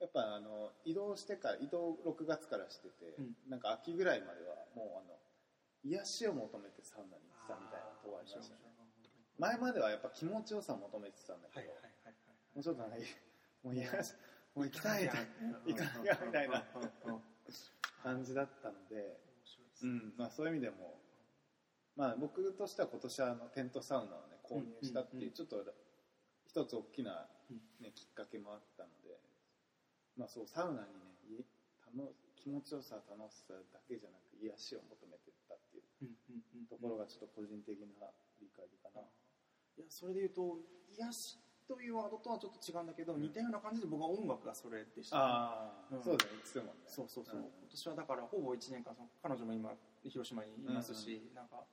[0.00, 3.36] やっぱあの移動してから移動6月からしてて、うん。
[3.48, 5.16] なんか秋ぐらいまではもうあの
[5.84, 8.60] 癒しを求めてサウナに行ってたみたいなところありましたね。
[9.38, 11.72] 前まではやっぱ気持ちよさを求めてたんだけど、
[12.54, 13.00] もうちょっとなんかい
[13.64, 14.14] もう癒し
[14.54, 15.10] もう行きたい
[15.66, 16.64] 行かなきゃみたいな
[18.02, 19.18] 感じだったので、
[19.82, 20.14] うん。
[20.16, 21.00] まあ、そういう意味でも、
[21.96, 25.34] まあ、僕としては今年はあのテントサウナを、ね、購入したってうんうんいううん。
[25.34, 25.64] ちょっと
[26.46, 27.56] 一つ大きな、うん。
[27.80, 29.18] ね、きっかけもあったので、
[30.16, 31.14] まあ、そうサウナにね
[32.44, 36.12] 気持ちよさ楽しさだけじゃなく癒しを求めてったっていう
[36.68, 40.60] ところがちょっと個人的な理解かな、いやそれで言うと
[40.92, 46.02] 癒しというワードとはちょっと違うんだけど、似たような感じで僕は音楽がそれでした、ああ、うん。
[46.04, 46.84] そうだねいつでもね。
[46.84, 47.48] そうそうそう、ん。
[47.48, 49.72] 今年はだからほぼ1年間その彼女も今
[50.04, 51.64] 広島にいますし、なんか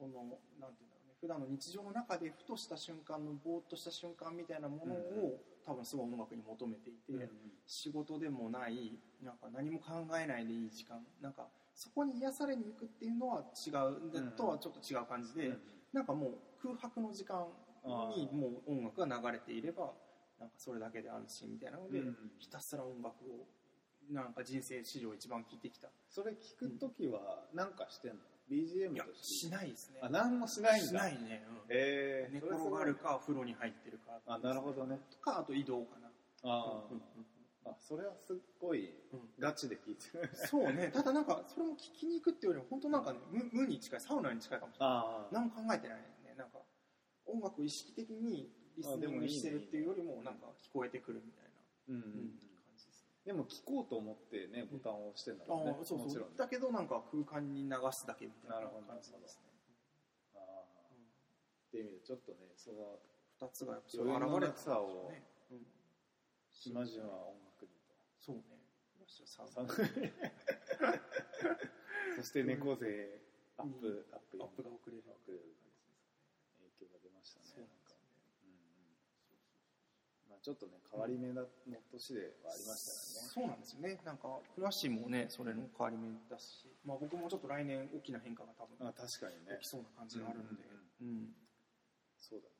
[0.00, 1.14] そのなんていうんだろうね。
[1.20, 5.36] 普段の日常の中でふとした瞬間のぼーっとした瞬間みたいなものを、
[5.66, 7.28] 多分すごい音楽に求めていて、うん
[7.66, 15.58] 仕事でもないなんか何も考えないでいい時間なんかそこに癒されに行くっていうのは違う、でうんとはちょっと違う感じで、うん
[15.92, 16.32] なんかもう
[16.62, 17.46] 空白の時間
[18.16, 19.92] にもう音楽が流れていれば
[20.38, 23.46] なんかそれだけであるしみたいなので、うんひたすら音楽を
[24.10, 25.88] なんか人生史上一番聴いてきた。
[26.08, 28.16] それ聞くときは何かしてんの？
[28.50, 30.00] BGM いやとしないですね。
[30.02, 30.88] あ何もしないんだ。
[30.88, 31.56] しないね、うん。
[31.70, 34.20] ええ寝転がるか風呂に入ってるか。
[34.26, 34.98] あなるほどね。
[35.10, 36.10] とかあと移動かな。
[36.42, 37.02] あうんうん
[37.64, 39.20] あ、あそれはすっごいうん。
[39.38, 40.28] ガチで聞いてる。
[40.34, 40.90] そうね。
[40.92, 44.94] ただなんかそれも聞きに行くっていうよりも本当なんかね無無に近いサウナに近いかもしれない。
[44.96, 46.34] ああ何も考えてないね。
[46.36, 46.58] なんか
[47.26, 51.50] 音楽を意識的にリスニングしてるっていうよりもなんか聞こえてくるみたいな、
[51.88, 52.49] うんうん
[53.24, 56.06] ですねでも聞こうと思ってねボタンを押してんだもんねああそうそう。
[56.06, 56.36] もちろんね。
[56.36, 59.46] だけどなんか空間に流すだけみたいな感じですね。
[60.34, 60.40] ああ。
[60.64, 60.66] っ
[61.70, 62.98] ていう意味でちょっとねその
[63.40, 65.66] 二つがやっぱ余裕の現れなさをね、うん、
[66.50, 67.70] 島々は音楽に
[68.20, 68.42] そうね。
[72.16, 73.20] そして猫背
[73.58, 75.02] アップアップアップが遅れる。
[75.10, 75.56] 遅れる
[76.58, 77.96] 影響が出ましたねそうなんか
[78.44, 78.56] うんう
[80.28, 81.48] んまあちょっとね変わり目だの
[81.92, 84.00] 年ではありましたそうなんですよね。
[84.04, 89.58] なんかフラッシーもねそれの変わり目だし、まあ、僕もちょっと来年大きな変化が多分よねあ確かにね。
[89.60, 90.64] 起きそうな感じがあるんで、
[91.02, 91.34] うん。
[92.18, 92.59] そうだねうん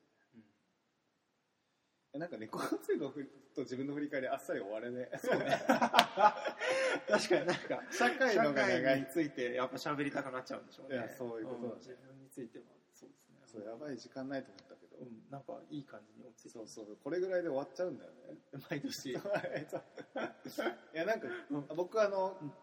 [2.13, 3.23] なんか猫背のふ
[3.55, 5.61] と自分の振り返りあっさり終われねそうね。
[7.07, 7.45] 確かに。
[7.45, 9.05] なんか社会のがに。
[9.05, 10.95] ついてやっぱ喋りたくなっちゃうんでしょうね。
[10.95, 11.75] いやそういうことだね。
[11.75, 11.77] ん。
[11.79, 13.39] 自分についてはそうですね。
[13.45, 16.53] そうやばい時間ないと思ったけど、うん、なんかいい感じに落ち着いて。
[16.53, 18.37] そうそうこれぐらいで終わっちゃうんだよね。
[18.69, 19.11] 毎年。
[19.11, 19.13] い
[20.93, 21.67] やなんか、うん。
[21.75, 22.53] 僕あの、うん。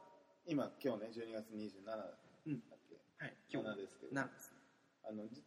[0.44, 2.14] 今今日ね12月27だっ
[2.46, 2.60] うん。
[2.60, 3.68] け、はい今日。
[3.70, 4.14] 7ですけど。
[4.14, 4.58] なんですね。
[5.04, 5.42] あのじ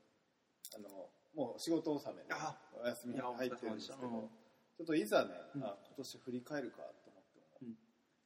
[0.76, 5.64] あのもう仕事納めであお休みに入ってるんですけど、ちょっといざね、うん。
[5.64, 7.76] あ今年振り返るかと思っても、うん。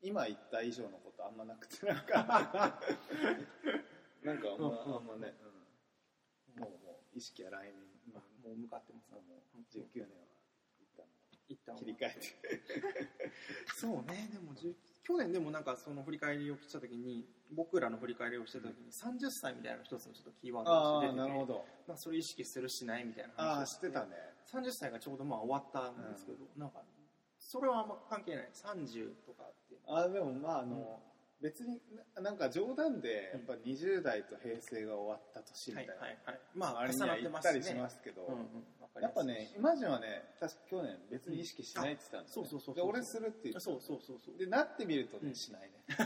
[0.02, 2.24] 今言った以上のことあんまなくてなんか
[4.24, 5.34] なんかあんま,、うんあんまね、
[6.56, 6.64] うん。
[6.64, 7.76] もうもう意識は来年
[8.16, 10.26] あもう向かってますもう19年は
[11.48, 13.32] 一旦切り替えて。
[13.76, 14.76] そうねでもじゅ
[15.06, 21.66] 去年でもなんかその振り返りをした時に僕らの振り返りをした時に30歳みたいなの一つのちょっとキーワードああとして出ててなるほど。
[21.88, 24.08] まあ、それ意識するしないみたいなあ話をあ知ってたね。
[24.52, 26.82] 30歳がちょうどまあ終わったんですけど、なんか
[27.40, 28.50] それはあんま関係ない。
[28.54, 31.00] 30とかってあでもまああの、
[31.42, 31.82] 別に
[32.16, 36.40] ななんか冗談でやっぱ20代と平成が終わった年みたいな、はいはいはい。
[36.56, 39.02] まあ周りには言ったりしますけど、うんうん。
[39.02, 42.50] やっぱねイマジンはね確か去年別に意識しないって言ってたんですよ、ね。
[42.50, 42.86] そうそうそうそう。
[42.86, 44.38] で俺するって言ってたそうそうそうそう。
[44.38, 45.36] でなってみるとね、うん。
[45.36, 45.84] しないね。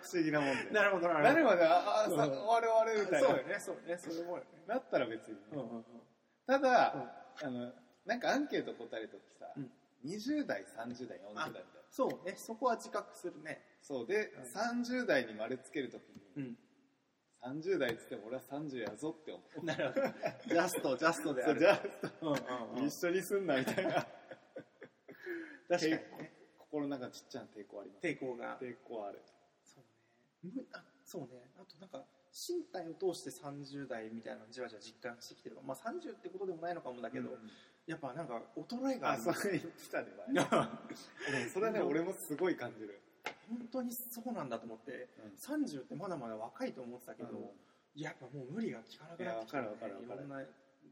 [0.00, 0.70] 不思議なもんで。
[0.72, 1.56] なるほどななるるほど。
[1.56, 3.28] まである終わるみたいな。
[3.28, 5.84] そうよねそうよねそういうもなったら別にね、うんうんうん。
[6.46, 6.94] ただ、
[7.42, 7.72] あの
[8.06, 9.70] なんかアンケート答えるときさ、うん。
[10.04, 12.26] 20代30代40代みたいなそう。
[12.26, 13.62] ねそこは自覚するね。
[13.82, 16.58] そうで、うん30代に丸つけるときに、うん。
[17.42, 19.64] 30代っつっても俺は30やぞって思う。
[19.64, 20.54] なるほど。
[20.54, 21.60] ジャストジャストである。
[22.20, 22.86] そうじゃあうんうんうん。
[22.88, 24.06] 一緒にすんなみたいな。
[25.68, 26.32] 確かにね。
[26.58, 28.06] 心の中ちっちゃな抵抗あります。
[28.06, 28.58] 抵抗が。
[28.60, 29.22] 抵抗ある。
[29.64, 29.84] そう
[30.46, 30.52] ね。
[30.54, 31.50] むあそうね。
[31.56, 37.50] あとなんか身体を通して30代みたいなのをじわじわ実感してきてるまあ30ってことでもないのかもだけど、うん
[37.86, 40.08] やっぱなんか衰えがあ、それ言ってたね、
[41.52, 43.00] それはね、俺もすごい感じる。
[43.48, 45.30] 本当にそうなんだと思ってうん。
[45.34, 47.54] 30ってまだまだ若いと思ってたけど、
[47.94, 50.18] やっぱもう無理が効かなくなってきた、ね、いやわかるわかるわかる。
[50.18, 50.46] いろんな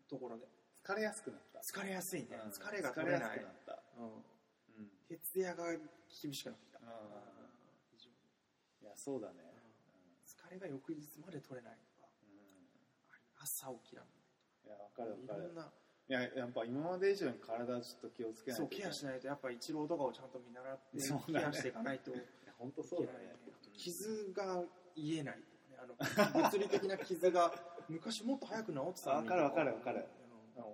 [0.08, 0.48] ところで。
[0.84, 1.58] 疲れやすくなった。
[1.60, 3.20] 疲れやすいね、うん疲れが取れない。
[3.20, 3.82] 疲れやすくなった。
[3.98, 4.06] うん。
[4.06, 4.90] うん。
[5.08, 5.64] 徹夜が
[6.22, 6.86] 厳しくなってきた、うん。
[7.90, 8.16] 非常に
[8.82, 9.42] いや、そうだね。
[10.24, 12.68] 疲れが翌日まで取れないとかうん。
[13.42, 15.44] 朝起きらんいや、わかるわかる。
[15.44, 15.54] いろん。
[15.56, 15.72] な
[16.08, 18.92] いや、やっぱ今まで以上に体ちょっと気をつけないそうといけない。
[18.92, 21.40] ケアしないとやっぱ一郎とかをちゃんと見習ってね。
[21.40, 22.12] ケアしていかないと。
[22.58, 23.36] 本当けそうだね。
[23.72, 24.62] 傷が
[24.94, 25.38] 癒えない
[25.88, 27.52] とかねあの物理的な傷が
[27.88, 29.28] 昔もっと早く治ってたのに。
[29.28, 30.04] わかるわかるわかる。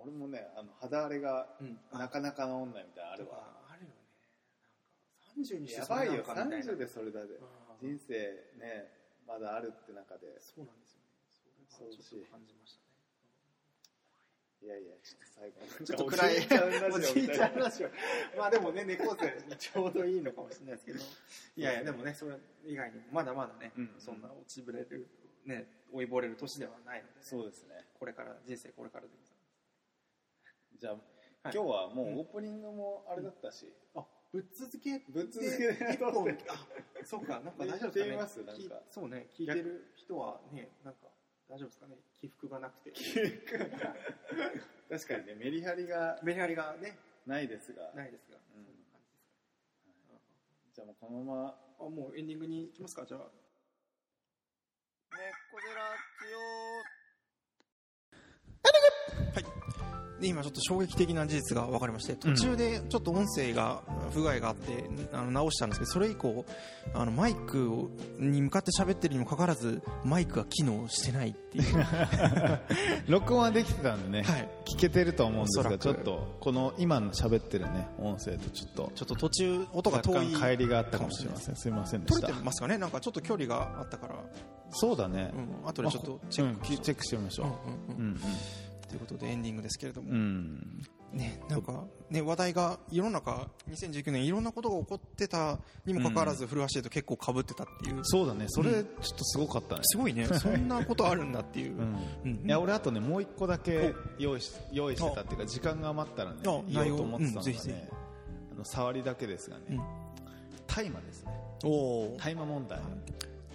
[0.03, 1.47] 俺もね、あの肌荒れが
[1.91, 3.65] なかなか治んないみたいなのあるわ。
[3.69, 3.95] あるよね。
[5.35, 6.73] なんか30にしてやばいよ、それなんかみたいな。
[6.73, 7.35] 30でそれだで。
[7.35, 7.97] うん。
[7.97, 8.13] 人生
[8.57, 8.93] ね、
[9.25, 10.39] まだあるって中で。
[10.39, 11.07] そうなんですよね。
[11.67, 12.79] それはちょっと感じました。
[12.79, 12.80] ね
[14.63, 15.85] いやいや、ちょっと最後。
[15.85, 16.35] ちょっと暗い
[16.93, 17.89] おじいちゃんラジオ
[18.37, 20.99] まあでもね猫背にちょうどいいのかもしれないですけど。
[20.99, 22.35] いやいやでもねそれ
[22.65, 23.89] 以外にもまだまだね、うん。
[23.97, 25.07] そんな落ちぶれる
[25.45, 27.85] ね追いぼれる年ではないので、そうですね。
[27.99, 29.35] これから人生これからでござい
[30.79, 31.01] じゃあ、はい。
[31.43, 35.01] 今日はもうオープニングもあれだったし、ますあぶっ続け？
[35.09, 35.73] ぶっ続け。
[35.73, 36.29] で一本。
[36.29, 36.65] あ
[37.03, 38.59] そうかなんか大丈夫ですかね。
[38.89, 41.07] そうね聞いてる人はねなんか
[41.51, 41.97] 大丈夫ですかね？
[42.21, 42.91] 起伏がなくて。
[44.89, 48.65] 確かにね、メリハリがメリハリがねないですが、ないですが、うん。
[49.83, 53.31] そんな感じですか、じゃあもうこのまま、あもうエンディングに行きますかじゃあ
[60.21, 66.45] で今ちょっと衝撃的な事実が分かりまして途中でちょっと音声が不具合があって、あの直したんですけどそれ以降
[66.93, 71.85] あのマイクをに向かって喋ってるにもかかわらずマイクが機能してないっていう。
[73.09, 74.49] 録音はできてたんでね、はい。
[74.75, 81.55] 聞けてると思うんですがちょっとこの今の喋ってるね音声とちょっとちょっと途中音が遠い帰りがあったかもしれません。
[81.55, 82.21] すいませんでした。
[82.21, 82.77] 取れてますかね？
[82.77, 84.15] なんかちょっと距離があったから、
[84.69, 86.73] そうだね、うん、後でちょっとチェックう。
[86.75, 86.77] ん。
[86.77, 88.03] チェックしてみましょう、うんうん。
[88.03, 88.21] うんうん
[88.91, 90.15] ということでエンディングですけれども、うん。
[90.15, 90.81] うん
[91.13, 97.99] ね、なんか、ね、話題が世の中2019年いろんなことが起こってたにもかかわらず、古橋でと結構かぶってたっていう。
[98.03, 98.45] そうだね。
[98.47, 98.83] それちょっ
[99.17, 100.25] とすごかったね、すごいね。
[100.39, 101.97] そんなことあるんだっていう、うん。
[102.23, 102.45] うん。
[102.45, 107.41] いや俺あとねもう一個だけ用意し用意してたっていうか時間が余ったらねあ言おうと思ってたのが内容。
[107.41, 107.89] うんぜひぜね
[108.53, 109.81] あの触りだけですがね、うん。
[110.65, 111.31] 大麻ですね。
[111.61, 112.79] 大麻問題。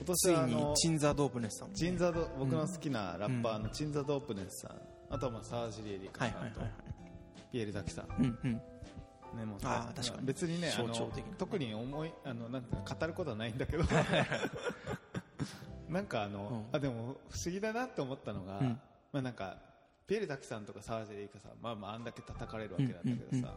[0.05, 0.35] 今つい。
[0.35, 4.77] に年はあのチンザ・ドープネスさんもチンザド僕の好きなラッパーのチンザ・ドープネスさん、
[5.11, 6.73] あとはまあ沢尻エリカさんとはいはいはいはい。
[7.53, 8.53] ピエール・ザキさん、うんうん。
[8.53, 8.61] ね、
[9.45, 10.27] もうあー確かに。
[10.27, 13.85] 別にねあの特に思いあのなん語ることはないんだけど。
[15.89, 16.77] なんかあの、うん。
[16.77, 18.81] あでも不思議だなって思ったのが、うん。
[19.13, 19.59] まあなんか
[20.07, 23.55] ピエール・ザキさんとか沢尻エリカさんまあまああんだけ叩かれるわけなんだけどさ、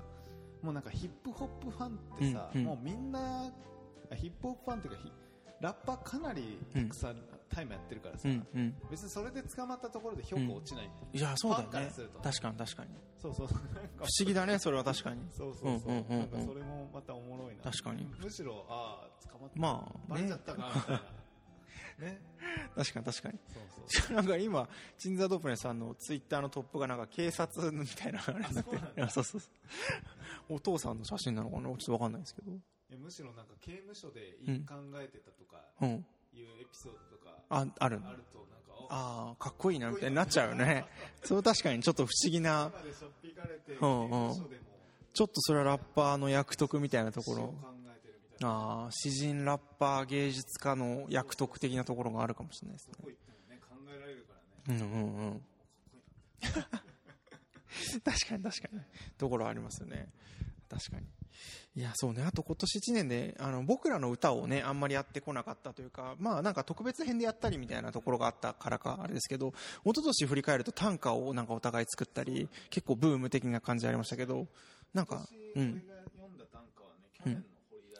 [0.61, 3.51] もうなんかヒップホップファンってさ、もうみんな
[4.11, 5.11] あヒップホップファンっていうかヒ
[5.61, 7.17] ラッパーかなりたくさん
[7.49, 8.75] タイムやってるからさ、うんうん。
[8.89, 11.91] 別にそれで捕まったところで評価落ちないんだよ、いやそうだね。
[12.23, 12.89] 確かに確かに。
[13.21, 15.21] そうそう不思議だねそれは確かに。
[15.31, 16.19] そうそうそう,、うんうんうんうん。
[16.19, 17.63] なんかそれもまたおもろいな。
[17.63, 18.07] 確かに。
[18.21, 19.59] むしろああ捕まった。
[19.59, 21.01] まあねバレちゃったかみたいな。
[22.07, 22.21] ね。
[22.75, 23.39] 確かに確かに。
[23.47, 24.15] そうそう。
[24.15, 29.01] なんか今チンザ・ドープネスさんのツイッターのトップがなんか警察みたいなあれになって。
[29.01, 29.47] る そうそうそ
[30.49, 32.51] うお父さんの写真なのかなちょっとわかんないですけど。
[32.51, 38.01] いやむしろなんか刑務所でうん考えてたとかうんいうエピソードとかあある。
[38.05, 40.85] あるとなんかあああかっこいいなみたいになっちゃうよね。
[41.23, 42.71] それ確かにちょっと不思議な。
[43.81, 44.35] うんうん。
[45.13, 47.53] ちょっとそれはラッパーの役得みたいなところ。
[48.41, 52.93] ああ詩人ラッパー芸術家の役得的なところがあるかもしれないですね。
[53.49, 54.33] ね考えられるか
[54.67, 54.81] らね。
[54.81, 55.41] うんうんうん。
[58.03, 58.81] 確かに確かに。
[59.17, 60.09] ところありますよね。
[60.69, 61.07] 確かに
[61.75, 62.23] いやそうね。
[62.23, 69.53] あと今年1年であの僕らの歌をねあんまりやってこなかったというかまあなんか特別編でやったりみたいなところがあったからかあれですけど
[69.85, 74.47] 一昨年振り返ると短歌をなんかお互い作ったり結構ブーム的な感じありましたけど
[74.93, 75.83] なんかうん。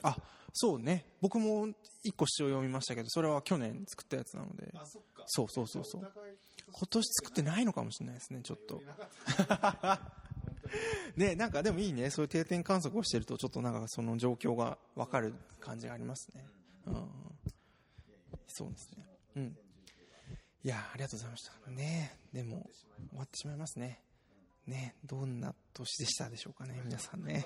[0.02, 0.18] あ
[0.54, 1.06] そうね。
[1.22, 1.68] 僕も
[2.04, 4.74] 一個詩を読みましたけどそれは去年作ったやつなので。
[4.74, 5.24] あそっか。
[5.28, 6.12] そうそうそうそう。
[6.72, 8.82] 今年作ってないのかもしれないですねちょっと
[11.15, 12.09] ねなんかでもいいね。
[12.09, 16.45] そういう定点観測をしてるとちょっとなんかその状況が分かる感じがありますね。
[16.86, 17.30] うん
[18.47, 19.05] そうですね。
[19.38, 19.57] うん。
[20.63, 21.72] いやありがとうございました。
[21.72, 22.20] ね。
[22.34, 22.70] でも
[23.09, 24.01] 終わってしまいますね。
[24.67, 27.45] ねどんな年でしたでしょうかね皆さんね。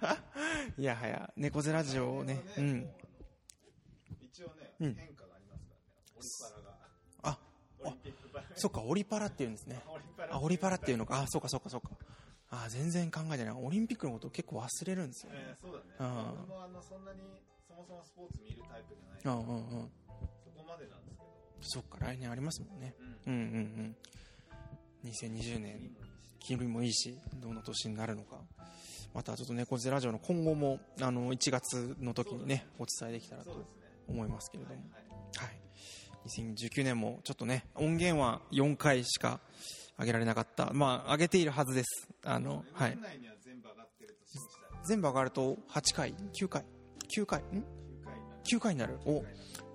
[0.76, 2.42] いやはや猫背ラジオをね。
[2.56, 2.90] うん。
[4.20, 4.94] 一応ね、うん。
[4.94, 5.94] 変化がありますからね。
[6.16, 6.78] オリパラが。
[7.22, 7.38] あ
[8.56, 9.50] そっかオリパラっていう。
[9.50, 9.80] んですね
[10.30, 11.20] あオリパラっていうのか。
[11.20, 11.90] あそうかそうかそうか
[12.64, 13.54] あ全然考えてない。
[13.54, 15.32] オリンピックのことを結構忘れるんですよ。
[15.32, 16.36] ね、えーそうだね、うん。
[16.38, 17.20] 僕もあのそんなに
[17.66, 19.90] そもそもスポーツ見るタイプじゃないうんうんうん。
[20.44, 21.24] そこまでなんですけど。
[21.60, 22.94] そっか来年ありますもんね、
[23.26, 23.34] うん。
[23.34, 23.96] うん、うん
[25.04, 25.10] うん。
[25.10, 25.96] 2020年
[26.38, 28.40] 気分もいいしどんな年になるのか。
[29.14, 33.64] またちょっと猫背ラジオの今後もあの1月の時にねお伝えできたらと
[34.08, 34.76] 思いますけれども、
[35.36, 35.58] はいはい、
[36.28, 39.38] 2019年もちょっとね音源は4回しか
[39.98, 40.70] 上げられなかった。
[40.72, 42.08] まあ上げているはずです。
[42.24, 42.90] あの、はい。
[42.90, 46.64] 年、内には全部上がってると信じたい全部上がると8回9回
[47.08, 47.64] 9回ん
[48.44, 48.94] ？9回になる。
[48.94, 49.24] になるお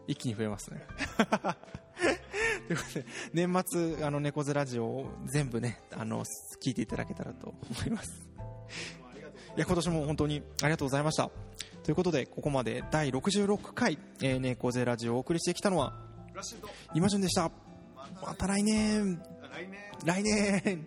[0.08, 0.86] 一気に増えますね。
[2.68, 6.24] ということで年末あの猫背ラジオを全部ねあの
[6.62, 8.28] 聞いていただけたらと思います。
[9.56, 11.30] いや今年も本当にありがとうございました。
[11.84, 15.94] ということでここまで第66回、えー、猫背ラジオをお送りしてきたのは
[16.94, 17.52] 今順でした。
[18.22, 19.39] また来年来年。
[20.06, 20.86] 来年。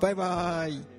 [0.00, 0.95] バイバイ。